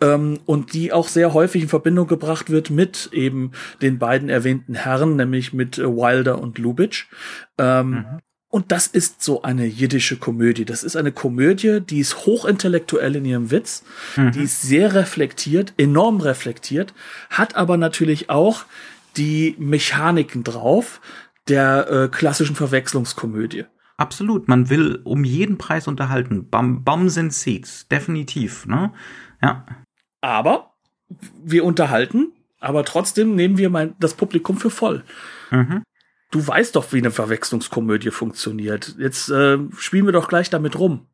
[0.00, 3.52] Ähm, und die auch sehr häufig in Verbindung gebracht wird mit eben
[3.82, 7.06] den beiden erwähnten Herren, nämlich mit äh, Wilder und Lubitsch.
[7.56, 8.06] Ähm, mhm.
[8.50, 10.64] Und das ist so eine jiddische Komödie.
[10.64, 13.84] Das ist eine Komödie, die ist hochintellektuell in ihrem Witz,
[14.16, 14.32] mhm.
[14.32, 16.92] die ist sehr reflektiert, enorm reflektiert,
[17.30, 18.64] hat aber natürlich auch
[19.16, 21.00] die Mechaniken drauf
[21.46, 23.66] der äh, klassischen Verwechslungskomödie.
[23.96, 26.48] Absolut, man will um jeden Preis unterhalten.
[26.48, 28.92] Bum, Bums and Seats, definitiv, ne?
[29.40, 29.64] Ja.
[30.22, 30.74] Aber
[31.44, 35.04] wir unterhalten, aber trotzdem nehmen wir mein, das Publikum für voll.
[35.50, 35.82] Mhm
[36.30, 38.96] du weißt doch, wie eine Verwechslungskomödie funktioniert.
[38.98, 41.06] Jetzt äh, spielen wir doch gleich damit rum.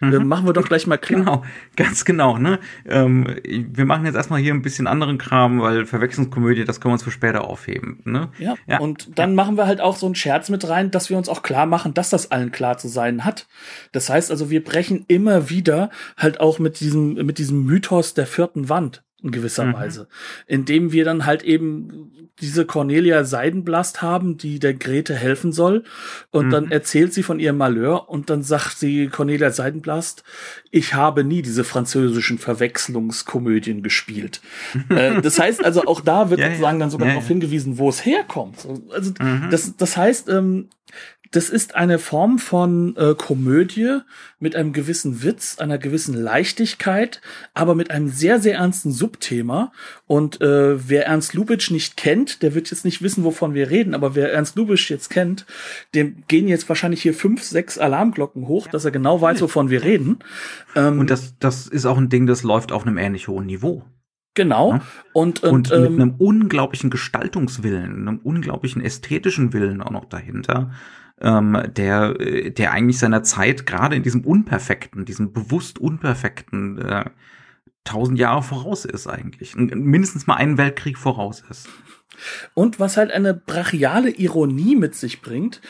[0.00, 0.12] Mhm.
[0.12, 1.20] Äh, machen wir doch gleich mal klar.
[1.20, 1.44] Genau,
[1.76, 2.36] ganz genau.
[2.36, 2.58] Ne?
[2.86, 6.94] Ähm, wir machen jetzt erstmal hier ein bisschen anderen Kram, weil Verwechslungskomödie, das können wir
[6.94, 8.00] uns für später aufheben.
[8.04, 8.30] Ne?
[8.38, 8.54] Ja.
[8.66, 8.78] ja.
[8.78, 9.36] Und dann ja.
[9.36, 11.94] machen wir halt auch so einen Scherz mit rein, dass wir uns auch klar machen,
[11.94, 13.46] dass das allen klar zu sein hat.
[13.92, 18.26] Das heißt also, wir brechen immer wieder halt auch mit diesem, mit diesem Mythos der
[18.26, 19.74] vierten Wand in gewisser mhm.
[19.74, 20.08] Weise.
[20.46, 22.10] Indem wir dann halt eben
[22.40, 25.84] diese Cornelia Seidenblast haben, die der Grete helfen soll.
[26.30, 26.50] Und mhm.
[26.50, 30.24] dann erzählt sie von ihrem Malheur und dann sagt sie Cornelia Seidenblast,
[30.70, 34.40] ich habe nie diese französischen Verwechslungskomödien gespielt.
[34.88, 37.88] äh, das heißt also, auch da wird ja, sozusagen dann sogar ja, darauf hingewiesen, wo
[37.88, 38.66] es herkommt.
[38.90, 39.48] Also mhm.
[39.50, 40.68] das, das heißt, ähm,
[41.32, 44.00] das ist eine Form von äh, Komödie
[44.38, 47.22] mit einem gewissen Witz, einer gewissen Leichtigkeit,
[47.54, 49.72] aber mit einem sehr, sehr ernsten Subthema.
[50.06, 53.94] Und äh, wer Ernst Lubitsch nicht kennt, der wird jetzt nicht wissen, wovon wir reden,
[53.94, 55.46] aber wer Ernst Lubitsch jetzt kennt,
[55.94, 59.82] dem gehen jetzt wahrscheinlich hier fünf, sechs Alarmglocken hoch, dass er genau weiß, wovon wir
[59.82, 60.18] reden.
[60.76, 63.84] Ähm, und das, das ist auch ein Ding, das läuft auf einem ähnlich hohen Niveau.
[64.34, 64.72] Genau.
[64.72, 64.80] Ja?
[65.12, 70.70] Und, und, und mit ähm, einem unglaublichen Gestaltungswillen, einem unglaublichen ästhetischen Willen auch noch dahinter
[71.22, 77.04] ähm, der, der eigentlich seiner Zeit gerade in diesem Unperfekten, diesem bewusst Unperfekten, äh,
[77.84, 79.56] tausend Jahre voraus ist eigentlich.
[79.56, 81.68] Mindestens mal einen Weltkrieg voraus ist.
[82.54, 85.60] Und was halt eine brachiale Ironie mit sich bringt,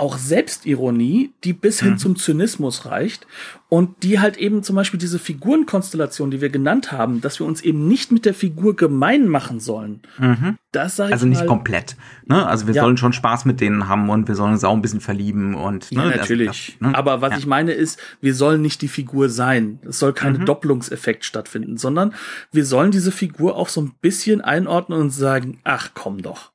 [0.00, 1.98] auch Selbstironie, die bis hin mhm.
[1.98, 3.26] zum Zynismus reicht
[3.68, 7.60] und die halt eben zum Beispiel diese Figurenkonstellation, die wir genannt haben, dass wir uns
[7.60, 10.00] eben nicht mit der Figur gemein machen sollen.
[10.18, 10.56] Mhm.
[10.72, 11.96] Das sag ich Also nicht mal, komplett.
[12.24, 12.44] Ne?
[12.46, 12.82] Also wir ja.
[12.82, 15.92] sollen schon Spaß mit denen haben und wir sollen uns auch ein bisschen verlieben und
[15.92, 16.10] ne?
[16.10, 16.78] ja, natürlich.
[16.80, 16.98] Das, ne?
[16.98, 17.38] Aber was ja.
[17.38, 19.78] ich meine ist, wir sollen nicht die Figur sein.
[19.86, 20.46] Es soll kein mhm.
[20.46, 22.14] Doppelungseffekt stattfinden, sondern
[22.52, 26.52] wir sollen diese Figur auch so ein bisschen einordnen und sagen, ach komm doch.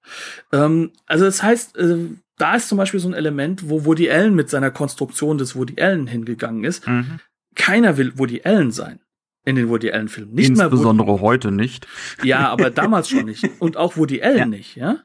[0.52, 4.36] Ähm, also das heißt, äh, da ist zum Beispiel so ein Element, wo Woody Allen
[4.36, 6.88] mit seiner Konstruktion des Woody Allen hingegangen ist.
[6.88, 7.20] Mhm.
[7.56, 9.00] Keiner will Woody Allen sein
[9.46, 10.34] in den Woody Allen Filmen.
[10.34, 11.88] Nicht Insbesondere Woody, heute nicht.
[12.24, 13.50] Ja, aber damals schon nicht.
[13.60, 14.46] Und auch Woody Allen ja.
[14.46, 15.00] nicht, ja.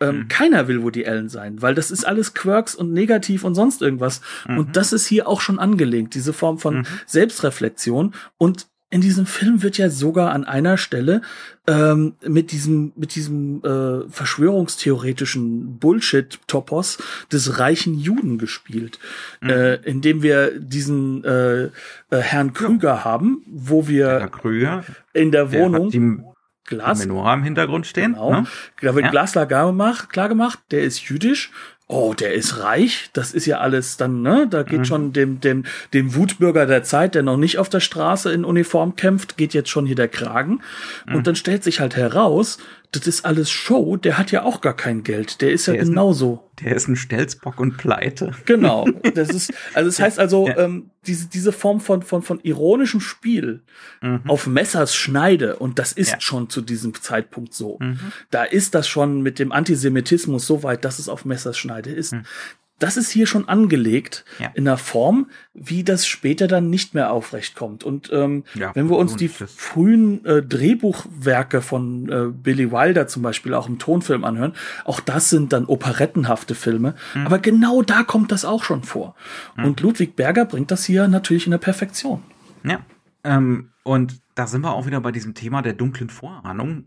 [0.00, 0.28] Ähm, mhm.
[0.28, 4.20] Keiner will Woody Allen sein, weil das ist alles Quirks und negativ und sonst irgendwas.
[4.46, 4.58] Mhm.
[4.58, 6.86] Und das ist hier auch schon angelegt, diese Form von mhm.
[7.06, 8.14] Selbstreflexion.
[8.36, 11.20] Und in diesem Film wird ja sogar an einer Stelle
[11.66, 16.98] ähm, mit diesem mit diesem äh, verschwörungstheoretischen Bullshit-Topos
[17.30, 18.98] des reichen Juden gespielt,
[19.40, 19.50] mhm.
[19.50, 21.70] äh, indem wir diesen äh, äh,
[22.10, 23.04] Herrn Krüger ja.
[23.04, 26.34] haben, wo wir Herr Krüger in der Wohnung der
[26.64, 28.12] Glas Menorah im Hintergrund stehen.
[28.12, 28.40] Genau.
[28.40, 28.46] Ne?
[28.80, 29.66] Da wird ja.
[29.66, 31.50] gemacht, klar gemacht, der ist jüdisch
[31.90, 34.84] oh, der ist reich, das ist ja alles dann, ne, da geht mhm.
[34.84, 35.64] schon dem, dem,
[35.94, 39.70] dem Wutbürger der Zeit, der noch nicht auf der Straße in Uniform kämpft, geht jetzt
[39.70, 40.60] schon hier der Kragen.
[41.06, 41.16] Mhm.
[41.16, 42.58] Und dann stellt sich halt heraus,
[42.92, 45.42] das ist alles Show, der hat ja auch gar kein Geld.
[45.42, 46.32] Der ist ja der genauso.
[46.32, 48.32] Ist ein, der ist ein Stelzbock und pleite.
[48.46, 48.86] Genau.
[49.14, 50.56] Das ist, also das heißt also, ja.
[50.56, 53.62] ähm, diese, diese Form von, von, von ironischem Spiel
[54.00, 54.22] mhm.
[54.26, 56.20] auf Messers Schneide, und das ist ja.
[56.20, 57.78] schon zu diesem Zeitpunkt so.
[57.80, 57.98] Mhm.
[58.30, 62.14] Da ist das schon mit dem Antisemitismus so weit, dass es auf Messers Schneide ist.
[62.14, 62.24] Mhm
[62.78, 64.50] das ist hier schon angelegt ja.
[64.54, 67.82] in einer Form, wie das später dann nicht mehr aufrecht kommt.
[67.82, 73.22] Und ähm, ja, wenn wir uns die frühen äh, Drehbuchwerke von äh, Billy Wilder zum
[73.22, 74.52] Beispiel auch im Tonfilm anhören,
[74.84, 76.94] auch das sind dann operettenhafte Filme.
[77.14, 77.26] Mhm.
[77.26, 79.16] Aber genau da kommt das auch schon vor.
[79.56, 79.64] Mhm.
[79.64, 82.22] Und Ludwig Berger bringt das hier natürlich in der Perfektion.
[82.62, 82.80] Ja.
[83.24, 86.86] Ähm, und da sind wir auch wieder bei diesem Thema der dunklen Vorahnung.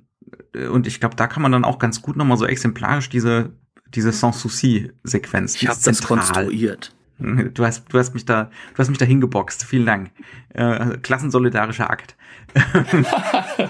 [0.53, 3.51] Äh, und ich glaube, da kann man dann auch ganz gut nochmal so exemplarisch diese
[3.93, 5.55] diese Sans-Souci-Sequenz.
[5.55, 6.93] Ich habe das konstruiert.
[7.19, 9.63] Du hast, du hast mich da, du hast mich da hingeboxt.
[9.63, 10.11] Vielen Dank.
[10.53, 12.15] Äh, klassensolidarischer Akt.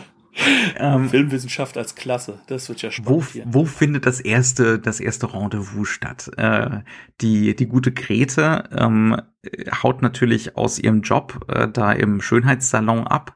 [0.78, 3.10] ähm, Filmwissenschaft als Klasse, das wird ja spannend.
[3.10, 3.44] Wo, hier.
[3.46, 6.32] wo findet das erste, das erste Rendezvous statt?
[6.38, 6.80] Äh,
[7.20, 9.22] die, die gute Grete ähm,
[9.84, 13.36] haut natürlich aus ihrem Job äh, da im Schönheitssalon ab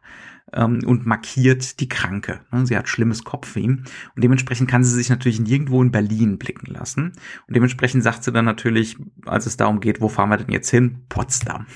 [0.55, 2.41] ähm, und markiert die Kranke.
[2.51, 2.65] Ne?
[2.65, 3.85] Sie hat schlimmes Kopfweh und
[4.17, 7.13] dementsprechend kann sie sich natürlich nirgendwo in Berlin blicken lassen.
[7.47, 10.69] Und dementsprechend sagt sie dann natürlich, als es darum geht, wo fahren wir denn jetzt
[10.69, 11.05] hin?
[11.09, 11.67] Potsdam.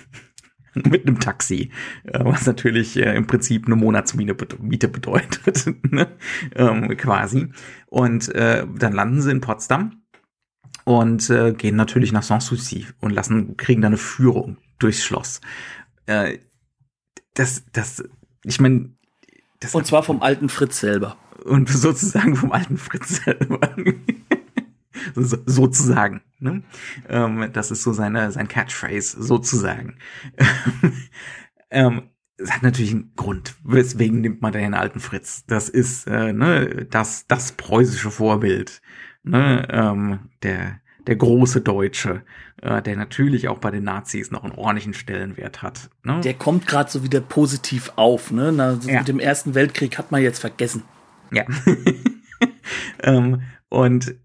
[0.73, 1.71] mit einem Taxi,
[2.03, 6.07] äh, was natürlich äh, im Prinzip eine Monatsmiete bedeutet, ne?
[6.55, 7.49] ähm, quasi.
[7.87, 10.03] Und äh, dann landen sie in Potsdam
[10.83, 15.41] und äh, gehen natürlich nach Sanssouci und lassen kriegen dann eine Führung durchs Schloss.
[16.05, 16.39] Äh,
[17.33, 18.03] das, das
[18.43, 18.91] ich meine.
[19.73, 21.17] Und zwar vom alten Fritz selber.
[21.43, 23.75] Und sozusagen vom alten Fritz selber.
[25.15, 26.21] so, sozusagen.
[26.39, 26.63] Ne?
[27.07, 29.97] Ähm, das ist so seine, sein Catchphrase, sozusagen.
[31.69, 35.43] ähm, es hat natürlich einen Grund, weswegen nimmt man den alten Fritz.
[35.47, 38.81] Das ist äh, ne, das, das preußische Vorbild.
[39.23, 39.67] Ne?
[39.69, 42.23] Ähm, der, der große Deutsche,
[42.61, 45.89] äh, der natürlich auch bei den Nazis noch einen ordentlichen Stellenwert hat.
[46.03, 46.21] Ne?
[46.21, 48.31] Der kommt gerade so wieder positiv auf.
[48.31, 48.51] Ne?
[48.51, 48.99] Na, so ja.
[48.99, 50.83] Mit dem Ersten Weltkrieg hat man jetzt vergessen.
[51.31, 51.45] Ja.
[53.03, 54.15] ähm, und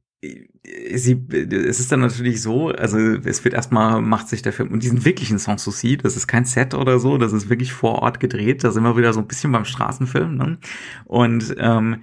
[0.94, 4.82] sie, es ist dann natürlich so, also es wird erstmal, macht sich der Film, und
[4.82, 8.64] diesen wirklichen Sanssouci, das ist kein Set oder so, das ist wirklich vor Ort gedreht,
[8.64, 10.58] da sind wir wieder so ein bisschen beim Straßenfilm, ne?
[11.04, 12.02] Und ähm,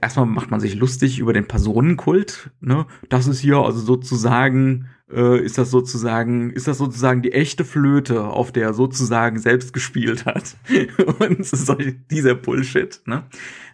[0.00, 2.86] erstmal macht man sich lustig über den Personenkult, ne?
[3.08, 8.24] Das ist hier also sozusagen äh, ist das sozusagen, ist das sozusagen die echte Flöte,
[8.24, 10.56] auf der er sozusagen selbst gespielt hat.
[11.20, 11.76] und so
[12.10, 13.24] dieser Bullshit, ne?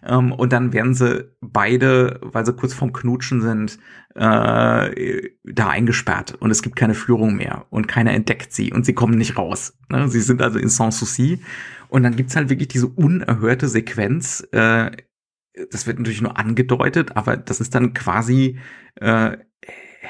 [0.03, 3.79] Ähm, und dann werden sie beide, weil sie kurz vorm Knutschen sind,
[4.15, 8.93] äh, da eingesperrt und es gibt keine Führung mehr und keiner entdeckt sie und sie
[8.93, 9.77] kommen nicht raus.
[9.89, 10.07] Ne?
[10.09, 11.41] Sie sind also in Sans Souci
[11.87, 14.91] und dann gibt's halt wirklich diese unerhörte Sequenz, äh,
[15.71, 18.59] das wird natürlich nur angedeutet, aber das ist dann quasi
[18.95, 19.37] äh,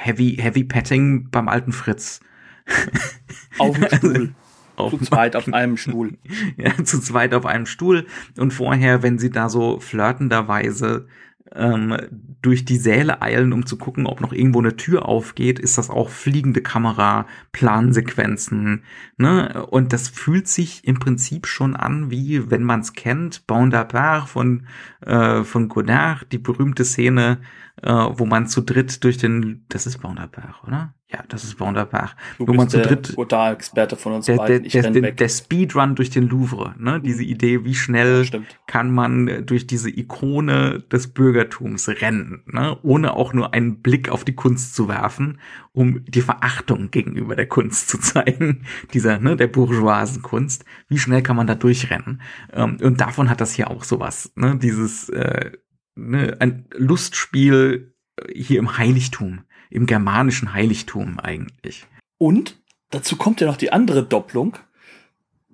[0.04, 2.20] Heavy, Heavy Petting beim alten Fritz.
[3.58, 4.36] Auf dem Stuhl.
[4.76, 6.18] auf zu zweit auf einem Stuhl.
[6.58, 8.06] Ja, zu zweit auf einem Stuhl.
[8.38, 11.08] Und vorher, wenn sie da so flirtenderweise
[11.54, 11.96] ähm,
[12.42, 15.90] durch die Säle eilen, um zu gucken, ob noch irgendwo eine Tür aufgeht, ist das
[15.90, 18.84] auch fliegende Kamera, Plansequenzen.
[19.18, 19.66] Ne?
[19.68, 24.28] Und das fühlt sich im Prinzip schon an, wie wenn man es kennt, Bon d'Apart
[24.28, 24.68] von,
[25.02, 27.40] äh, von Godard, die berühmte Szene,
[27.82, 30.94] äh, wo man zu dritt durch den, das ist d'Apart, oder?
[31.14, 32.12] Ja, das ist wunderbar.
[32.40, 33.16] Du Wo man zu dritt.
[33.52, 34.68] Experte von uns der, beiden.
[34.68, 37.00] Der, der, der, Speedrun durch den Louvre, ne?
[37.02, 42.80] Diese Idee, wie schnell ja, kann man durch diese Ikone des Bürgertums rennen, ne?
[42.82, 45.40] Ohne auch nur einen Blick auf die Kunst zu werfen,
[45.72, 50.66] um die Verachtung gegenüber der Kunst zu zeigen, dieser, ne, der bourgeoisen Kunst.
[50.88, 52.22] Wie schnell kann man da durchrennen?
[52.52, 54.58] Ähm, und davon hat das hier auch sowas, ne?
[54.58, 55.52] Dieses, äh,
[55.96, 57.94] ne, ein Lustspiel
[58.34, 61.88] hier im Heiligtum im germanischen Heiligtum eigentlich.
[62.20, 64.58] Und dazu kommt ja noch die andere Doppelung.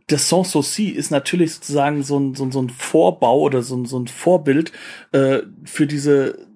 [0.08, 3.86] Das Sanssouci ist natürlich sozusagen so ein, so ein, so ein Vorbau oder so ein,
[3.86, 4.74] so ein Vorbild
[5.14, 6.49] äh, für diese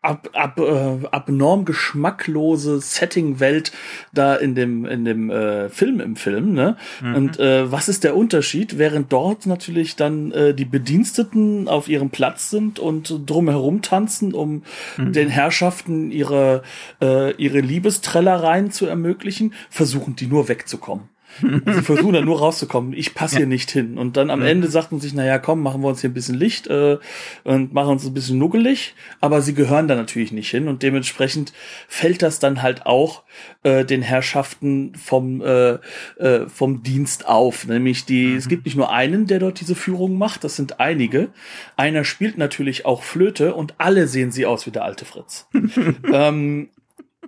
[0.00, 3.72] ab, ab, äh, abnorm geschmacklose Setting-Welt
[4.12, 6.52] da in dem, in dem äh, Film im Film.
[6.52, 6.76] Ne?
[7.00, 7.14] Mhm.
[7.14, 8.78] Und äh, was ist der Unterschied?
[8.78, 14.62] Während dort natürlich dann äh, die Bediensteten auf ihrem Platz sind und drumherum tanzen, um
[14.96, 15.12] mhm.
[15.12, 16.62] den Herrschaften ihre,
[17.00, 21.08] äh, ihre Liebestrellereien zu ermöglichen, versuchen die nur wegzukommen.
[21.40, 22.92] Sie versuchen dann nur rauszukommen.
[22.92, 23.38] Ich passe ja.
[23.40, 23.98] hier nicht hin.
[23.98, 24.48] Und dann am ja.
[24.48, 26.98] Ende sagt man sich, naja, komm, machen wir uns hier ein bisschen Licht äh,
[27.44, 28.94] und machen uns ein bisschen nuggelig.
[29.20, 30.68] Aber sie gehören da natürlich nicht hin.
[30.68, 31.52] Und dementsprechend
[31.88, 33.22] fällt das dann halt auch
[33.62, 35.78] äh, den Herrschaften vom, äh,
[36.18, 37.66] äh, vom Dienst auf.
[37.66, 38.36] Nämlich die, mhm.
[38.36, 41.28] es gibt nicht nur einen, der dort diese Führung macht, das sind einige.
[41.76, 45.48] Einer spielt natürlich auch Flöte und alle sehen sie aus wie der alte Fritz.
[46.12, 46.70] ähm,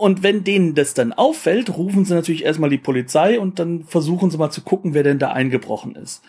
[0.01, 4.31] und wenn denen das dann auffällt, rufen sie natürlich erstmal die Polizei und dann versuchen
[4.31, 6.23] sie mal zu gucken, wer denn da eingebrochen ist.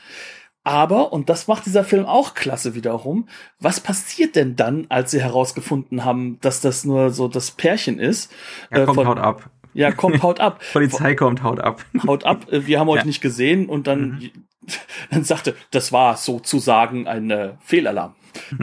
[0.66, 5.22] Aber, und das macht dieser Film auch klasse wiederum, was passiert denn dann, als sie
[5.22, 8.30] herausgefunden haben, dass das nur so das Pärchen ist?
[8.72, 9.50] Ja, kommt, äh, von, haut ab.
[9.74, 10.62] Ja, kommt, haut ab.
[10.74, 11.86] Polizei kommt, haut ab.
[12.06, 13.06] Haut ab, äh, wir haben euch ja.
[13.06, 14.32] nicht gesehen und dann, mhm.
[15.12, 18.16] dann sagte, das war sozusagen ein äh, Fehlalarm.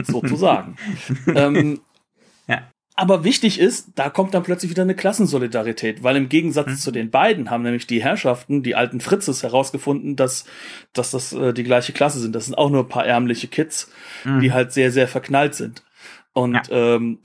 [0.03, 0.75] sozusagen.
[1.33, 1.81] ähm,
[2.99, 6.75] aber wichtig ist, da kommt dann plötzlich wieder eine Klassensolidarität, weil im Gegensatz mhm.
[6.75, 10.43] zu den beiden haben nämlich die Herrschaften, die alten Fritzes, herausgefunden, dass,
[10.91, 12.35] dass das äh, die gleiche Klasse sind.
[12.35, 13.89] Das sind auch nur ein paar ärmliche Kids,
[14.25, 14.41] mhm.
[14.41, 15.81] die halt sehr, sehr verknallt sind.
[16.33, 16.95] Und ja.
[16.95, 17.19] ähm,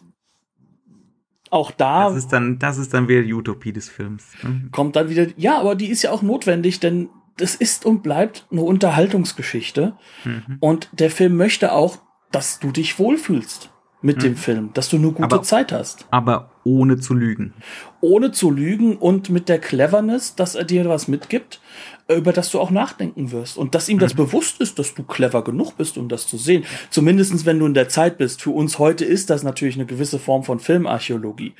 [1.50, 2.08] auch da.
[2.08, 4.28] Das ist dann, das ist dann wieder die Utopie des Films.
[4.44, 4.68] Mhm.
[4.70, 8.46] Kommt dann wieder, ja, aber die ist ja auch notwendig, denn das ist und bleibt
[8.52, 9.96] eine Unterhaltungsgeschichte.
[10.24, 10.58] Mhm.
[10.60, 11.98] Und der Film möchte auch,
[12.30, 13.73] dass du dich wohlfühlst
[14.04, 14.22] mit hm.
[14.22, 16.06] dem Film, dass du nur gute aber, Zeit hast.
[16.10, 17.54] Aber ohne zu lügen.
[18.00, 21.60] Ohne zu lügen und mit der Cleverness, dass er dir was mitgibt,
[22.08, 23.56] über das du auch nachdenken wirst.
[23.56, 24.18] Und dass ihm das mhm.
[24.18, 26.64] bewusst ist, dass du clever genug bist, um das zu sehen.
[26.90, 28.42] Zumindestens, wenn du in der Zeit bist.
[28.42, 31.54] Für uns heute ist das natürlich eine gewisse Form von Filmarchäologie.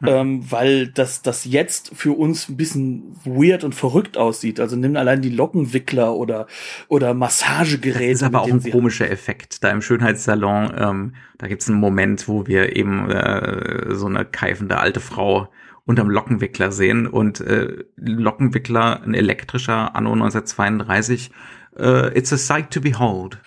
[0.00, 0.08] Mhm.
[0.08, 4.58] Ähm, weil das, das jetzt für uns ein bisschen weird und verrückt aussieht.
[4.58, 6.46] Also nimm allein die Lockenwickler oder,
[6.88, 8.12] oder Massagegeräte.
[8.12, 9.62] Das ist aber auch ein komischer Effekt.
[9.62, 14.24] Da im Schönheitssalon, ähm, da gibt es einen Moment, wo wir eben äh, so eine
[14.24, 15.48] keifende alte Frau
[15.90, 21.32] unterm Lockenwickler sehen und äh, Lockenwickler, ein elektrischer Anno 1932,
[21.76, 23.38] äh, it's a sight to behold.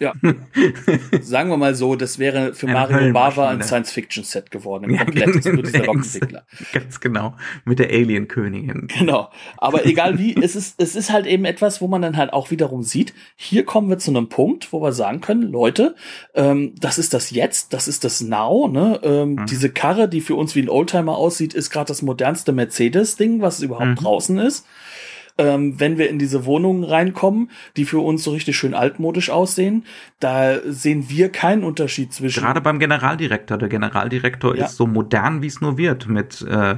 [0.00, 0.14] Ja.
[1.20, 4.84] Sagen wir mal so, das wäre für Mario Bava ein Science-Fiction-Set geworden.
[4.84, 5.44] Im ja, komplett.
[5.44, 6.44] Nur dieser Lockenwickler.
[6.72, 7.34] Ganz genau.
[7.66, 8.88] Mit der Alien-Königin.
[8.98, 9.30] Genau.
[9.58, 12.50] Aber egal wie, es ist, es ist halt eben etwas, wo man dann halt auch
[12.50, 15.94] wiederum sieht, hier kommen wir zu einem Punkt, wo wir sagen können, Leute,
[16.34, 19.00] ähm, das ist das Jetzt, das ist das Now, ne?
[19.02, 19.46] Ähm, mhm.
[19.46, 23.60] Diese Karre, die für uns wie ein Oldtimer aussieht, ist gerade das modernste Mercedes-Ding, was
[23.60, 23.96] überhaupt mhm.
[23.96, 24.64] draußen ist
[25.40, 29.84] ähm, wenn wir in diese Wohnungen reinkommen, die für uns so richtig schön altmodisch aussehen,
[30.18, 32.42] da sehen wir keinen Unterschied zwischen.
[32.42, 33.56] Gerade beim Generaldirektor.
[33.56, 34.66] Der Generaldirektor ja.
[34.66, 36.76] ist so modern, wie es nur wird, mit äh,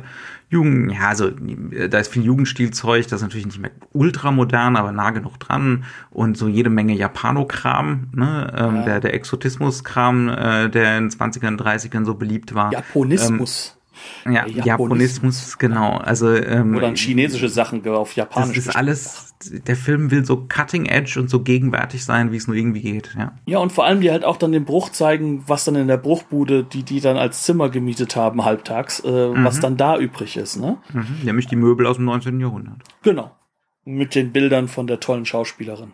[0.49, 5.11] Jugend, ja, also da ist viel Jugendstilzeug, das ist natürlich nicht mehr ultramodern, aber nah
[5.11, 8.83] genug dran und so jede Menge Japanokram, ne, ähm, ja.
[8.85, 12.71] der, der Exotismus-Kram, äh, der in 20ern, 30ern so beliebt war.
[12.71, 13.75] Japonismus.
[13.75, 13.82] Ähm,
[14.24, 15.97] ja, Japonismus, Japonismus genau.
[15.97, 18.57] Also ähm, oder chinesische Sachen auf Japanisch.
[18.57, 19.34] Das ist alles.
[19.66, 23.14] Der Film will so cutting edge und so gegenwärtig sein, wie es nur irgendwie geht.
[23.18, 23.32] Ja.
[23.45, 25.97] Ja und vor allem die halt auch dann den Bruch zeigen, was dann in der
[25.97, 29.45] Bruchbude, die die dann als Zimmer gemietet haben halbtags, äh, mhm.
[29.45, 30.57] was dann da übrig ist.
[30.57, 30.78] Ne?
[30.93, 31.20] Mhm.
[31.24, 32.40] Nämlich die Möbel aus dem 19.
[32.40, 32.82] Jahrhundert.
[33.03, 33.36] Genau.
[33.84, 35.93] Mit den Bildern von der tollen Schauspielerin.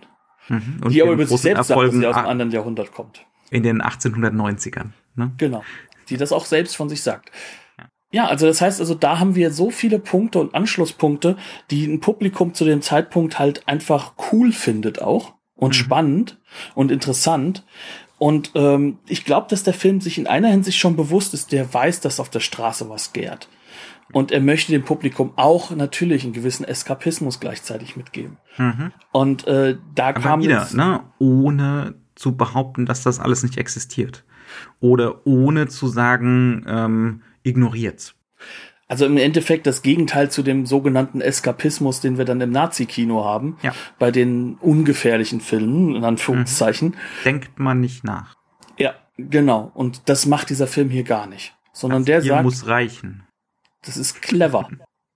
[0.49, 0.89] Mhm.
[0.91, 3.25] Die aber über sich selbst sagt, dass sie aus einem anderen Jahrhundert kommt.
[3.51, 4.91] In den 1890ern.
[5.15, 5.33] Ne?
[5.39, 5.65] Genau.
[6.09, 7.31] Die das auch selbst von sich sagt.
[8.11, 11.37] Ja, also das heißt, also da haben wir so viele Punkte und Anschlusspunkte,
[11.71, 15.75] die ein Publikum zu dem Zeitpunkt halt einfach cool findet auch und mhm.
[15.75, 16.39] spannend
[16.75, 17.65] und interessant.
[18.17, 21.73] Und ähm, ich glaube, dass der Film sich in einer Hinsicht schon bewusst ist, der
[21.73, 23.49] weiß, dass auf der Straße was gärt.
[24.13, 28.39] Und er möchte dem Publikum auch natürlich einen gewissen Eskapismus gleichzeitig mitgeben.
[28.57, 28.93] Mhm.
[29.13, 34.25] Und äh, da Aber kam wieder, ne, ohne zu behaupten, dass das alles nicht existiert.
[34.81, 38.15] Oder ohne zu sagen, ähm, ignoriert.
[38.89, 43.59] Also im Endeffekt das Gegenteil zu dem sogenannten Eskapismus, den wir dann im Nazi-Kino haben,
[43.63, 43.75] ja.
[43.99, 46.89] bei den ungefährlichen Filmen, in Anführungszeichen.
[46.89, 47.25] Mhm.
[47.25, 48.37] Denkt man nicht nach.
[48.79, 49.71] Ja, genau.
[49.75, 51.55] Und das macht dieser Film hier gar nicht.
[51.75, 52.45] Sondern das der sagt.
[52.45, 53.25] muss reichen.
[53.85, 54.69] Das ist clever.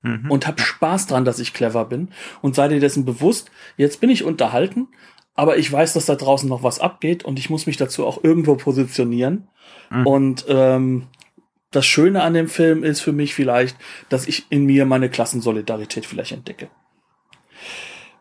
[0.02, 0.30] Mhm.
[0.30, 2.10] Und hab Spaß dran, dass ich clever bin.
[2.42, 4.88] Und sei dir dessen bewusst, jetzt bin ich unterhalten,
[5.34, 8.22] aber ich weiß, dass da draußen noch was abgeht und ich muss mich dazu auch
[8.22, 9.48] irgendwo positionieren.
[9.90, 10.06] Mhm.
[10.06, 11.06] Und ähm,
[11.72, 13.76] das Schöne an dem Film ist für mich vielleicht,
[14.08, 16.68] dass ich in mir meine Klassensolidarität vielleicht entdecke.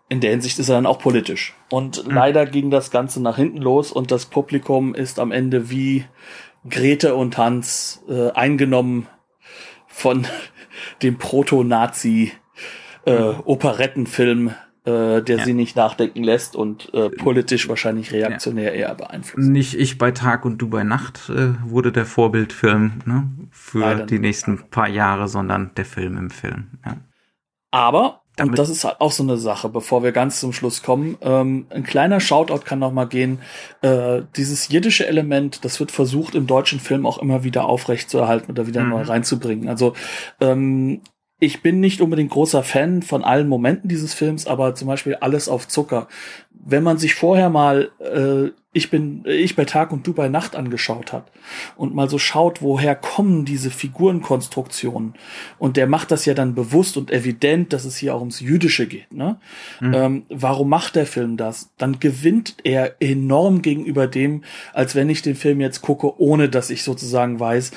[0.09, 1.53] In der Hinsicht ist er dann auch politisch.
[1.69, 2.13] Und mhm.
[2.13, 6.05] leider ging das Ganze nach hinten los und das Publikum ist am Ende wie
[6.69, 9.07] Grete und Hans äh, eingenommen
[9.87, 10.25] von
[11.03, 12.31] dem Proto-Nazi
[13.05, 14.53] äh, Operettenfilm
[14.83, 15.45] äh, der ja.
[15.45, 18.87] sie nicht nachdenken lässt und äh, politisch wahrscheinlich reaktionär ja.
[18.87, 19.47] eher beeinflusst.
[19.47, 24.05] Nicht ich bei Tag und du bei Nacht äh, wurde der Vorbildfilm ne, für Leider
[24.07, 26.79] die nächsten paar Jahre, sondern der Film im Film.
[26.83, 26.97] Ja.
[27.69, 31.17] Aber Und das ist halt auch so eine Sache, bevor wir ganz zum Schluss kommen.
[31.21, 33.39] Ähm, ein kleiner Shoutout kann noch mal gehen.
[33.81, 38.65] Äh, dieses jiddische Element, das wird versucht im deutschen Film auch immer wieder aufrechtzuerhalten oder
[38.67, 38.89] wieder mhm.
[38.89, 39.69] neu reinzubringen.
[39.69, 39.93] Also
[40.39, 41.01] ähm,
[41.41, 45.49] ich bin nicht unbedingt großer Fan von allen Momenten dieses Films, aber zum Beispiel alles
[45.49, 46.07] auf Zucker.
[46.51, 50.55] Wenn man sich vorher mal äh, ich bin ich bei Tag und du bei Nacht
[50.55, 51.29] angeschaut hat
[51.75, 55.15] und mal so schaut, woher kommen diese Figurenkonstruktionen
[55.59, 58.87] und der macht das ja dann bewusst und evident, dass es hier auch ums Jüdische
[58.87, 59.11] geht.
[59.11, 59.37] Ne?
[59.81, 59.93] Mhm.
[59.93, 61.71] Ähm, warum macht der Film das?
[61.77, 66.69] Dann gewinnt er enorm gegenüber dem, als wenn ich den Film jetzt gucke, ohne dass
[66.69, 67.71] ich sozusagen weiß,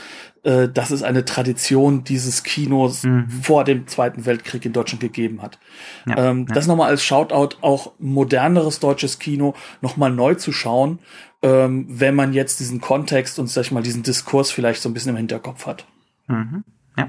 [0.44, 3.28] äh, dass es eine Tradition dieses Kinos mhm.
[3.30, 5.58] vor dem Zweiten Weltkrieg in Deutschland gegeben hat.
[6.06, 6.54] Ja, ähm, ja.
[6.54, 10.98] Das nochmal als Shoutout, auch moderneres deutsches Kino nochmal neu zu schauen,
[11.42, 14.94] ähm, wenn man jetzt diesen Kontext und sag ich mal diesen Diskurs vielleicht so ein
[14.94, 15.86] bisschen im Hinterkopf hat.
[16.26, 16.62] Mhm.
[16.96, 17.08] Ja,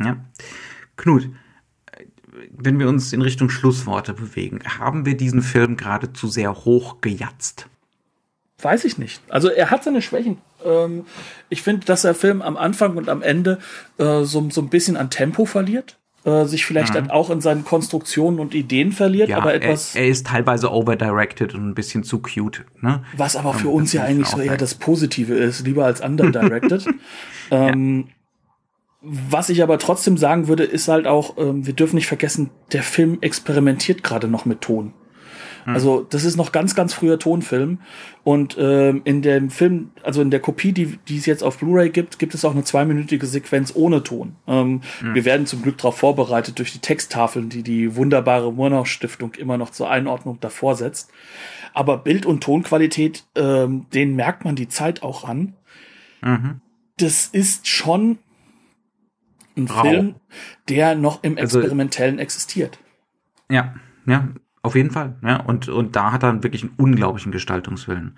[0.00, 0.16] ja.
[0.96, 1.30] Knut,
[2.50, 7.00] wenn wir uns in Richtung Schlussworte bewegen, haben wir diesen Film gerade zu sehr hoch
[7.00, 7.68] gejatzt?
[8.58, 9.22] Weiß ich nicht.
[9.28, 10.38] Also er hat seine Schwächen.
[10.64, 11.06] Ähm,
[11.48, 13.58] ich finde, dass der Film am Anfang und am Ende
[13.98, 15.98] äh, so, so ein bisschen an Tempo verliert.
[16.24, 17.10] Äh, sich vielleicht mhm.
[17.10, 19.94] auch in seinen Konstruktionen und Ideen verliert, ja, aber etwas.
[19.94, 22.64] Er, er, ist teilweise overdirected und ein bisschen zu cute.
[22.80, 23.04] Ne?
[23.14, 26.86] Was aber für um, uns ja eigentlich so eher das Positive ist, lieber als underdirected.
[27.50, 28.14] ähm, ja.
[29.02, 32.82] Was ich aber trotzdem sagen würde, ist halt auch, ähm, wir dürfen nicht vergessen, der
[32.82, 34.94] Film experimentiert gerade noch mit Ton.
[35.64, 35.74] Hm.
[35.74, 37.80] Also das ist noch ganz, ganz früher Tonfilm.
[38.22, 41.90] Und ähm, in dem Film, also in der Kopie, die, die es jetzt auf Blu-ray
[41.90, 44.36] gibt, gibt es auch eine zweiminütige Sequenz ohne Ton.
[44.46, 45.14] Ähm, hm.
[45.14, 49.58] Wir werden zum Glück darauf vorbereitet durch die Texttafeln, die die wunderbare Murnau Stiftung immer
[49.58, 51.10] noch zur Einordnung davor setzt.
[51.72, 55.54] Aber Bild- und Tonqualität, ähm, denen merkt man die Zeit auch an.
[56.22, 56.60] Mhm.
[56.98, 58.18] Das ist schon
[59.56, 59.82] ein Rau.
[59.82, 60.14] Film,
[60.68, 62.78] der noch im also Experimentellen also, existiert.
[63.50, 63.74] Ja,
[64.06, 64.28] ja,
[64.64, 65.40] auf jeden Fall, ja.
[65.42, 68.16] Und, und da hat er wirklich einen unglaublichen Gestaltungswillen.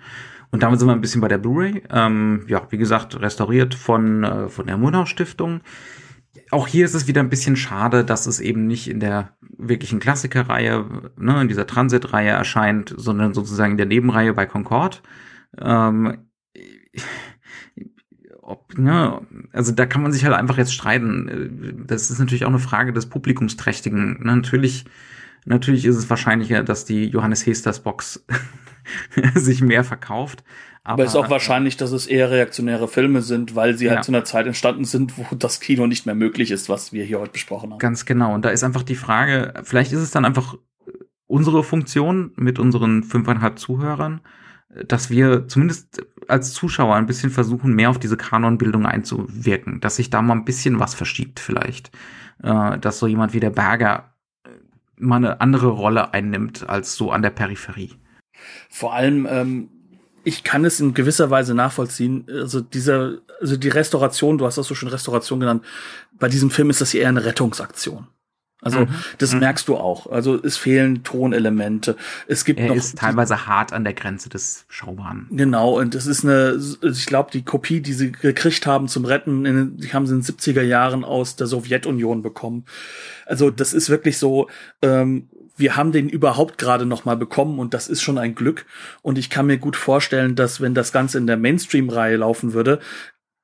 [0.49, 1.83] Und damit sind wir ein bisschen bei der Blu-ray.
[1.91, 5.59] Ähm, ja, wie gesagt, restauriert von, äh, von der Murnau Stiftung.
[6.49, 9.99] Auch hier ist es wieder ein bisschen schade, dass es eben nicht in der wirklichen
[9.99, 10.85] Klassikerreihe,
[11.17, 15.03] ne, in dieser Transit-Reihe erscheint, sondern sozusagen in der Nebenreihe bei Concord.
[15.59, 16.29] Ähm,
[18.41, 19.19] ob, ne,
[19.51, 21.83] also da kann man sich halt einfach jetzt streiten.
[21.85, 24.19] Das ist natürlich auch eine Frage des Publikumsträchtigen.
[24.23, 24.85] Natürlich
[25.47, 28.25] Natürlich ist es wahrscheinlicher, dass die Johannes Hesters Box
[29.35, 30.43] sich mehr verkauft.
[30.83, 34.01] Aber, es ist auch wahrscheinlich, dass es eher reaktionäre Filme sind, weil sie halt ja.
[34.03, 37.19] zu einer Zeit entstanden sind, wo das Kino nicht mehr möglich ist, was wir hier
[37.19, 37.79] heute besprochen haben.
[37.79, 38.33] Ganz genau.
[38.33, 40.55] Und da ist einfach die Frage, vielleicht ist es dann einfach
[41.27, 44.21] unsere Funktion mit unseren fünfeinhalb Zuhörern,
[44.85, 50.09] dass wir zumindest als Zuschauer ein bisschen versuchen, mehr auf diese Kanonbildung einzuwirken, dass sich
[50.09, 51.91] da mal ein bisschen was verschiebt vielleicht.
[52.43, 54.13] Äh, dass so jemand wie der Berger
[54.97, 57.93] mal eine andere Rolle einnimmt als so an der Peripherie.
[58.69, 59.69] Vor allem, ähm,
[60.23, 62.25] ich kann es in gewisser Weise nachvollziehen.
[62.29, 65.63] Also dieser, also die Restauration, du hast das so schon Restauration genannt.
[66.19, 68.07] Bei diesem Film ist das eher eine Rettungsaktion.
[68.61, 68.87] Also mhm.
[69.19, 69.39] das mhm.
[69.39, 70.07] merkst du auch.
[70.07, 71.95] Also es fehlen Tonelemente.
[72.27, 75.27] Es gibt er noch ist teilweise hart an der Grenze des Schaubaren.
[75.31, 75.77] Genau.
[75.79, 79.77] Und es ist eine, ich glaube, die Kopie, die sie gekriegt haben zum Retten, in,
[79.77, 82.65] die haben sie in den 70er Jahren aus der Sowjetunion bekommen.
[83.27, 84.47] Also das ist wirklich so.
[84.81, 88.65] Ähm, wir haben den überhaupt gerade noch mal bekommen und das ist schon ein Glück.
[89.01, 92.79] Und ich kann mir gut vorstellen, dass wenn das Ganze in der Mainstream-Reihe laufen würde,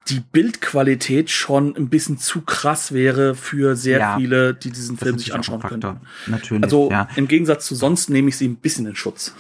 [0.10, 5.18] die Bildqualität schon ein bisschen zu krass wäre für sehr ja, viele, die diesen Film
[5.18, 6.02] sich anschauen können.
[6.28, 6.64] Natürlich.
[6.64, 7.08] Also ja.
[7.16, 9.34] im Gegensatz zu sonst nehme ich sie ein bisschen in Schutz.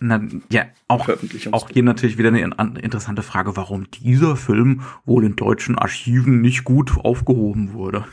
[0.00, 0.20] Na,
[0.50, 1.08] ja, auch,
[1.52, 6.64] auch hier natürlich wieder eine interessante Frage, warum dieser Film wohl in deutschen Archiven nicht
[6.64, 8.04] gut aufgehoben wurde.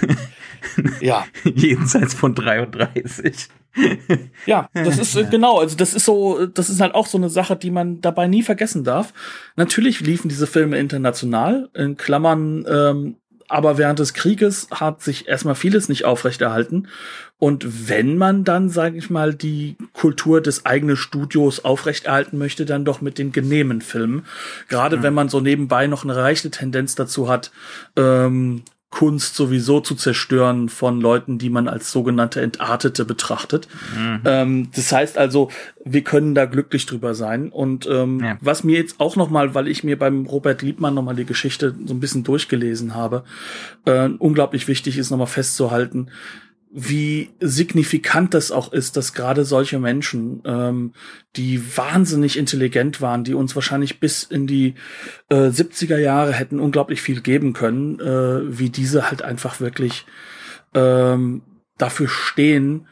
[1.00, 1.24] Ja.
[1.44, 3.48] Jenseits von 33.
[4.46, 7.28] ja, das ist äh, genau, also das ist so, das ist halt auch so eine
[7.28, 9.12] Sache, die man dabei nie vergessen darf.
[9.56, 13.16] Natürlich liefen diese Filme international, in Klammern, ähm,
[13.48, 16.88] aber während des Krieges hat sich erstmal vieles nicht aufrechterhalten.
[17.38, 22.84] Und wenn man dann, sage ich mal, die Kultur des eigenen Studios aufrechterhalten möchte, dann
[22.84, 24.24] doch mit den genehmen Filmen.
[24.68, 25.02] Gerade mhm.
[25.02, 27.50] wenn man so nebenbei noch eine reiche Tendenz dazu hat,
[27.96, 28.62] ähm,
[28.94, 33.66] Kunst sowieso zu zerstören von Leuten, die man als sogenannte Entartete betrachtet.
[33.92, 34.20] Mhm.
[34.24, 35.50] Ähm, das heißt also,
[35.84, 37.48] wir können da glücklich drüber sein.
[37.48, 38.38] Und ähm, ja.
[38.40, 41.24] was mir jetzt auch noch mal, weil ich mir beim Robert Liebmann noch mal die
[41.24, 43.24] Geschichte so ein bisschen durchgelesen habe,
[43.84, 46.06] äh, unglaublich wichtig ist noch mal festzuhalten,
[46.76, 50.92] wie signifikant das auch ist, dass gerade solche Menschen, ähm,
[51.36, 54.74] die wahnsinnig intelligent waren, die uns wahrscheinlich bis in die
[55.28, 60.04] äh, 70er Jahre hätten unglaublich viel geben können, äh, wie diese halt einfach wirklich
[60.74, 61.42] ähm,
[61.78, 62.88] dafür stehen,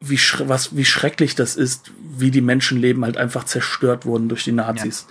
[0.00, 4.44] wie, sch was, wie schrecklich das ist, wie die Menschenleben halt einfach zerstört wurden durch
[4.44, 5.06] die Nazis.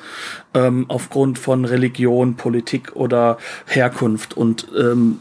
[0.53, 0.67] Ja.
[0.67, 4.37] Ähm, aufgrund von Religion, Politik oder Herkunft.
[4.37, 5.19] Und ähm,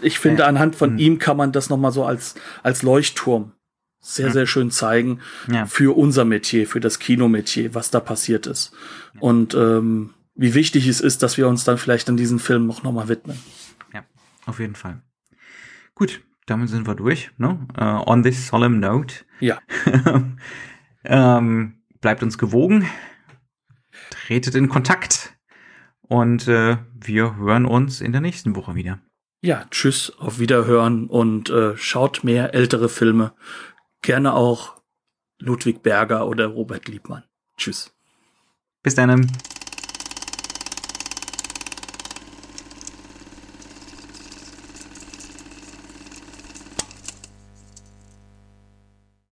[0.00, 0.48] ich finde, ja.
[0.48, 0.98] anhand von mhm.
[0.98, 3.52] ihm kann man das nochmal so als, als Leuchtturm
[4.00, 4.32] sehr, ja.
[4.32, 5.20] sehr schön zeigen
[5.66, 8.72] für unser Metier, für das Kinometier, was da passiert ist.
[9.18, 12.82] Und ähm, wie wichtig es ist, dass wir uns dann vielleicht an diesen Film noch,
[12.82, 13.38] noch mal widmen.
[13.92, 14.04] Ja,
[14.44, 15.02] auf jeden Fall.
[15.94, 17.30] Gut, damit sind wir durch.
[17.38, 17.58] Ne?
[17.78, 19.24] Uh, on this solemn note.
[19.40, 19.58] Ja.
[21.04, 22.86] ähm, bleibt uns gewogen.
[24.10, 25.36] Tretet in Kontakt.
[26.02, 29.00] Und äh, wir hören uns in der nächsten Woche wieder.
[29.46, 33.32] Ja, tschüss, auf Wiederhören und äh, schaut mehr ältere Filme.
[34.02, 34.82] Gerne auch
[35.38, 37.22] Ludwig Berger oder Robert Liebmann.
[37.56, 37.94] Tschüss.
[38.82, 39.30] Bis dann.